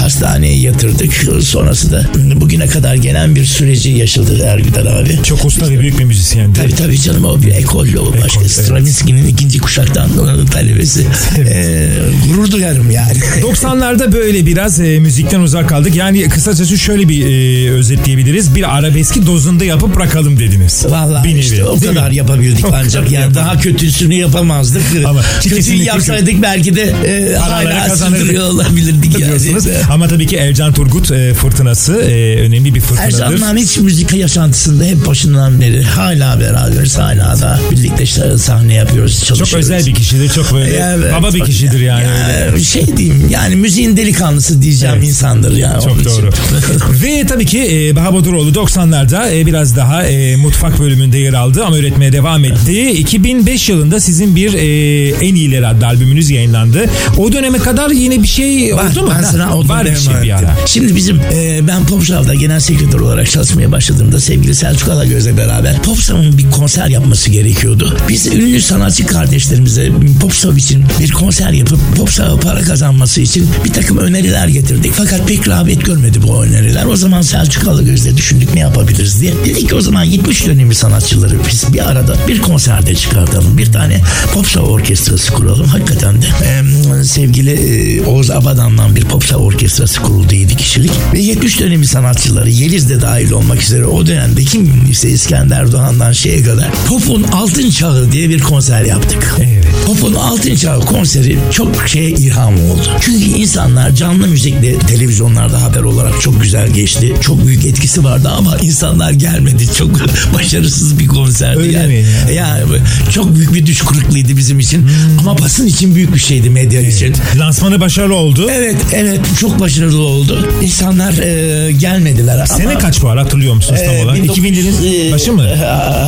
[0.00, 1.14] Hastaneye yatırdık.
[1.40, 5.18] Sonrası da bugüne kadar gelen bir süreci yaşadı Ergüder abi.
[5.22, 6.58] Çok usta ve büyük bir müzisyendi.
[6.58, 8.40] Tabii tabii canım o bir ekol o başka.
[8.40, 8.50] evet.
[8.50, 10.10] Stravinsky'nin ikinci kuşaktan
[10.46, 11.06] talebesi.
[11.38, 11.88] Ee,
[12.28, 13.18] gurur duyarım yani.
[13.42, 15.94] 90'larda böyle biraz e, müzikten uzak kaldık.
[15.94, 18.54] Yani kısacası şöyle bir e, özetleyebiliriz.
[18.54, 20.86] Bir arabeski Dozunda yapıp bırakalım dediniz.
[20.88, 21.64] Valla işte nevi.
[21.64, 22.16] o kadar mi?
[22.16, 22.92] yapabildik o ancak.
[22.92, 23.34] Kadar yani yapalım.
[23.34, 24.82] daha kötüsünü yapamazdık.
[25.06, 26.42] Ama kötüyü yapsaydık kötü.
[26.42, 29.18] belki de e, hala sürdürüyor olabilirdik.
[29.18, 29.52] Yani.
[29.90, 33.14] Ama tabii ki Ercan Turgut e, fırtınası e, önemli bir fırtınadır.
[33.14, 36.98] Ercan'la hiç müzik yaşantısında hep başından beri hala beraberiz.
[36.98, 39.50] Hala da birlikte işte sahne yapıyoruz, çalışıyoruz.
[39.50, 40.28] Çok özel bir kişidir.
[40.28, 42.04] Çok böyle evet, baba bir kişidir yani.
[42.04, 45.08] Ya, şey diyeyim yani müziğin delikanlısı diyeceğim evet.
[45.08, 45.80] insandır ya.
[45.84, 46.30] Çok doğru.
[47.02, 51.64] Ve tabii ki e, Bahabuduroğlu 90'larda Radyo'da e, biraz daha e, mutfak bölümünde yer aldı
[51.64, 52.90] ama üretmeye devam etti.
[52.90, 56.84] 2005 yılında sizin bir e, En İyileri adlı albümünüz yayınlandı.
[57.18, 59.12] O döneme kadar yine bir şey var, oldu mu?
[59.18, 60.56] Ben sana o var bir şey bir ara.
[60.66, 66.38] Şimdi bizim e, ben Popşav'da genel sekreter olarak çalışmaya başladığımda sevgili Selçuk Alagöz'le beraber Popşav'ın
[66.38, 67.96] bir konser yapması gerekiyordu.
[68.08, 69.90] Biz ünlü sanatçı kardeşlerimize
[70.20, 74.92] Popşav için bir konser yapıp Popşav'a para kazanması için bir takım öneriler getirdik.
[74.96, 76.84] Fakat pek rağbet görmedi bu öneriler.
[76.84, 79.01] O zaman Selçuk Alagöz'le düşündük ne yapabiliriz?
[79.02, 79.32] Diye.
[79.44, 83.58] Dedik ki o zaman 70 dönemi sanatçıları biz bir arada bir konserde çıkartalım.
[83.58, 84.00] Bir tane
[84.34, 85.66] Popsav orkestrası kuralım.
[85.66, 90.92] Hakikaten de e, sevgili e, Oğuz Abadan'dan bir Popsav orkestrası kuruldu 7 kişilik.
[91.14, 96.12] Ve 70 dönemi sanatçıları Yeliz de dahil olmak üzere o dönemde kim ünlüyse İskender Doğan'dan
[96.12, 99.36] şeye kadar Pop'un Altın Çağı diye bir konser yaptık.
[99.40, 99.64] Evet.
[99.86, 102.88] Pop'un Altın Çağı konseri çok şeye ilham oldu.
[103.00, 107.14] Çünkü insanlar canlı müzikle televizyonlarda haber olarak çok güzel geçti.
[107.20, 108.56] Çok büyük etkisi vardı ama
[108.92, 109.66] insanlar gelmedi.
[109.78, 109.90] Çok
[110.34, 111.58] başarısız bir konserdi.
[111.58, 111.86] Öyle yani.
[111.86, 112.34] mi ya?
[112.34, 112.64] Yani
[113.10, 114.78] çok büyük bir düş kırıklığıydı bizim için.
[114.78, 115.18] Hmm.
[115.18, 117.14] Ama basın için büyük bir şeydi medya için.
[117.36, 118.46] Lansmanı başarılı oldu.
[118.50, 120.48] Evet evet çok başarılı oldu.
[120.62, 122.46] İnsanlar e, gelmediler.
[122.46, 124.22] Sene ama, kaç bu ara hatırlıyor musunuz tam e, olarak?
[124.22, 125.44] 1900, 2000'lerin e, başı mı?
[125.44, 125.56] e,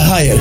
[0.08, 0.34] Hayır.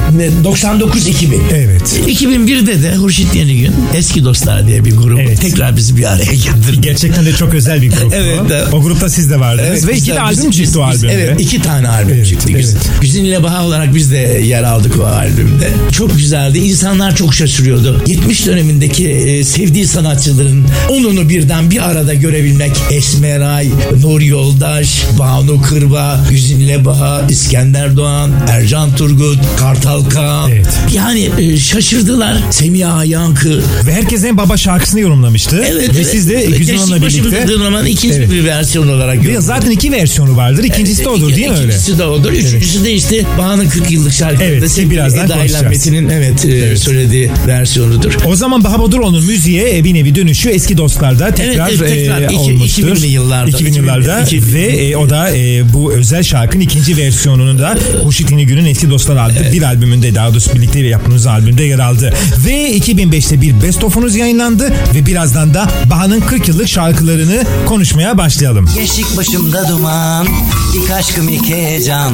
[0.44, 1.36] 99-2000.
[1.54, 2.02] Evet.
[2.08, 5.42] 2001'de de Hurşit Yenigün Eski Dostlar diye bir grup Evet.
[5.42, 6.82] tekrar bizi bir araya getirdi.
[6.82, 8.14] Gerçekten de çok özel bir grup.
[8.14, 8.74] Evet, evet.
[8.74, 9.70] O grupta siz de vardınız.
[9.70, 11.14] Evet, Ve iki de albüm çıktı albümde.
[11.14, 12.52] Evet iki tane albüm Evet, çıktı.
[12.56, 12.76] evet.
[13.02, 15.70] Güzin, ile Baha olarak biz de yer aldık o albümde.
[15.92, 16.60] Çok güzeldi.
[16.60, 18.04] İnsanlar çok şaşırıyordu.
[18.08, 22.72] 70 dönemindeki e, sevdiği sanatçıların onunu birden bir arada görebilmek.
[22.92, 23.70] Esmeray,
[24.02, 30.52] Nur Yoldaş, Banu Kırba, Güzin ile Baha, İskender Doğan, Ercan Turgut, Kartal Kaan.
[30.52, 30.68] Evet.
[30.94, 32.38] Yani e, şaşırdılar.
[32.52, 33.62] Semiha yankı.
[33.86, 35.66] Ve herkes en baba şarkısını yorumlamıştı.
[35.72, 35.90] Evet.
[35.90, 36.08] Ve evet.
[36.08, 37.48] siz de Güzin Hanım'la birlikte.
[37.48, 38.32] Dırnaman ikinci Evet.
[38.32, 39.42] bir versiyon olarak yorumladım.
[39.42, 40.64] Zaten iki versiyonu vardır.
[40.64, 41.68] İkincisi de odur değil mi öyle?
[41.68, 42.23] İkincisi de odur.
[42.32, 44.44] Üçüncüsü de işte Bahar'ın 40 yıllık şarkısı.
[44.44, 45.64] Evet, Sevgili birazdan Eda konuşacağız.
[45.66, 48.14] Metin'in evet, e, söylediği versiyonudur.
[48.26, 52.22] O zaman Baha Boduroğlu'nun müziğe bir nevi dönüşü eski dostlarda tekrar, evet, tekrar.
[52.22, 52.84] e, İki- olmuştur.
[52.88, 53.50] 2000'li yıllarda.
[53.58, 54.54] 2000'li yıllarda 2000'li.
[54.54, 59.26] ve e, o da e, bu özel şarkının ikinci versiyonunu da Hurşit İnegül'ün Eski Dostlar
[59.30, 62.14] adlı bir albümünde daha doğrusu birlikte yaptığımız albümde yer aldı.
[62.46, 68.70] Ve 2005'te bir best of'unuz yayınlandı ve birazdan da Baha'nın 40 yıllık şarkılarını konuşmaya başlayalım.
[68.76, 70.28] Gençlik başımda duman,
[70.76, 72.13] ilk aşkım ilk heyecan.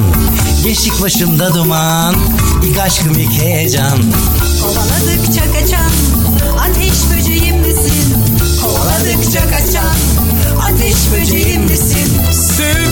[0.64, 2.14] Gençlik başımda duman,
[2.64, 3.98] ilk aşkım ilk heyecan.
[4.62, 5.90] Kovaladıkça kaçan
[6.58, 8.14] ateş böceğim misin?
[8.62, 9.96] Kovaladıkça kaçan
[10.62, 12.12] ateş böceğim misin?
[12.56, 12.89] Seviyorum,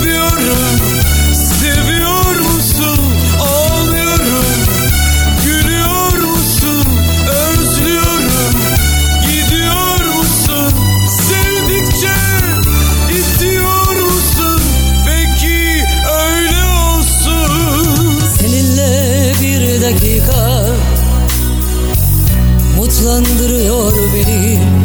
[23.09, 24.78] Mutlandırıyor beni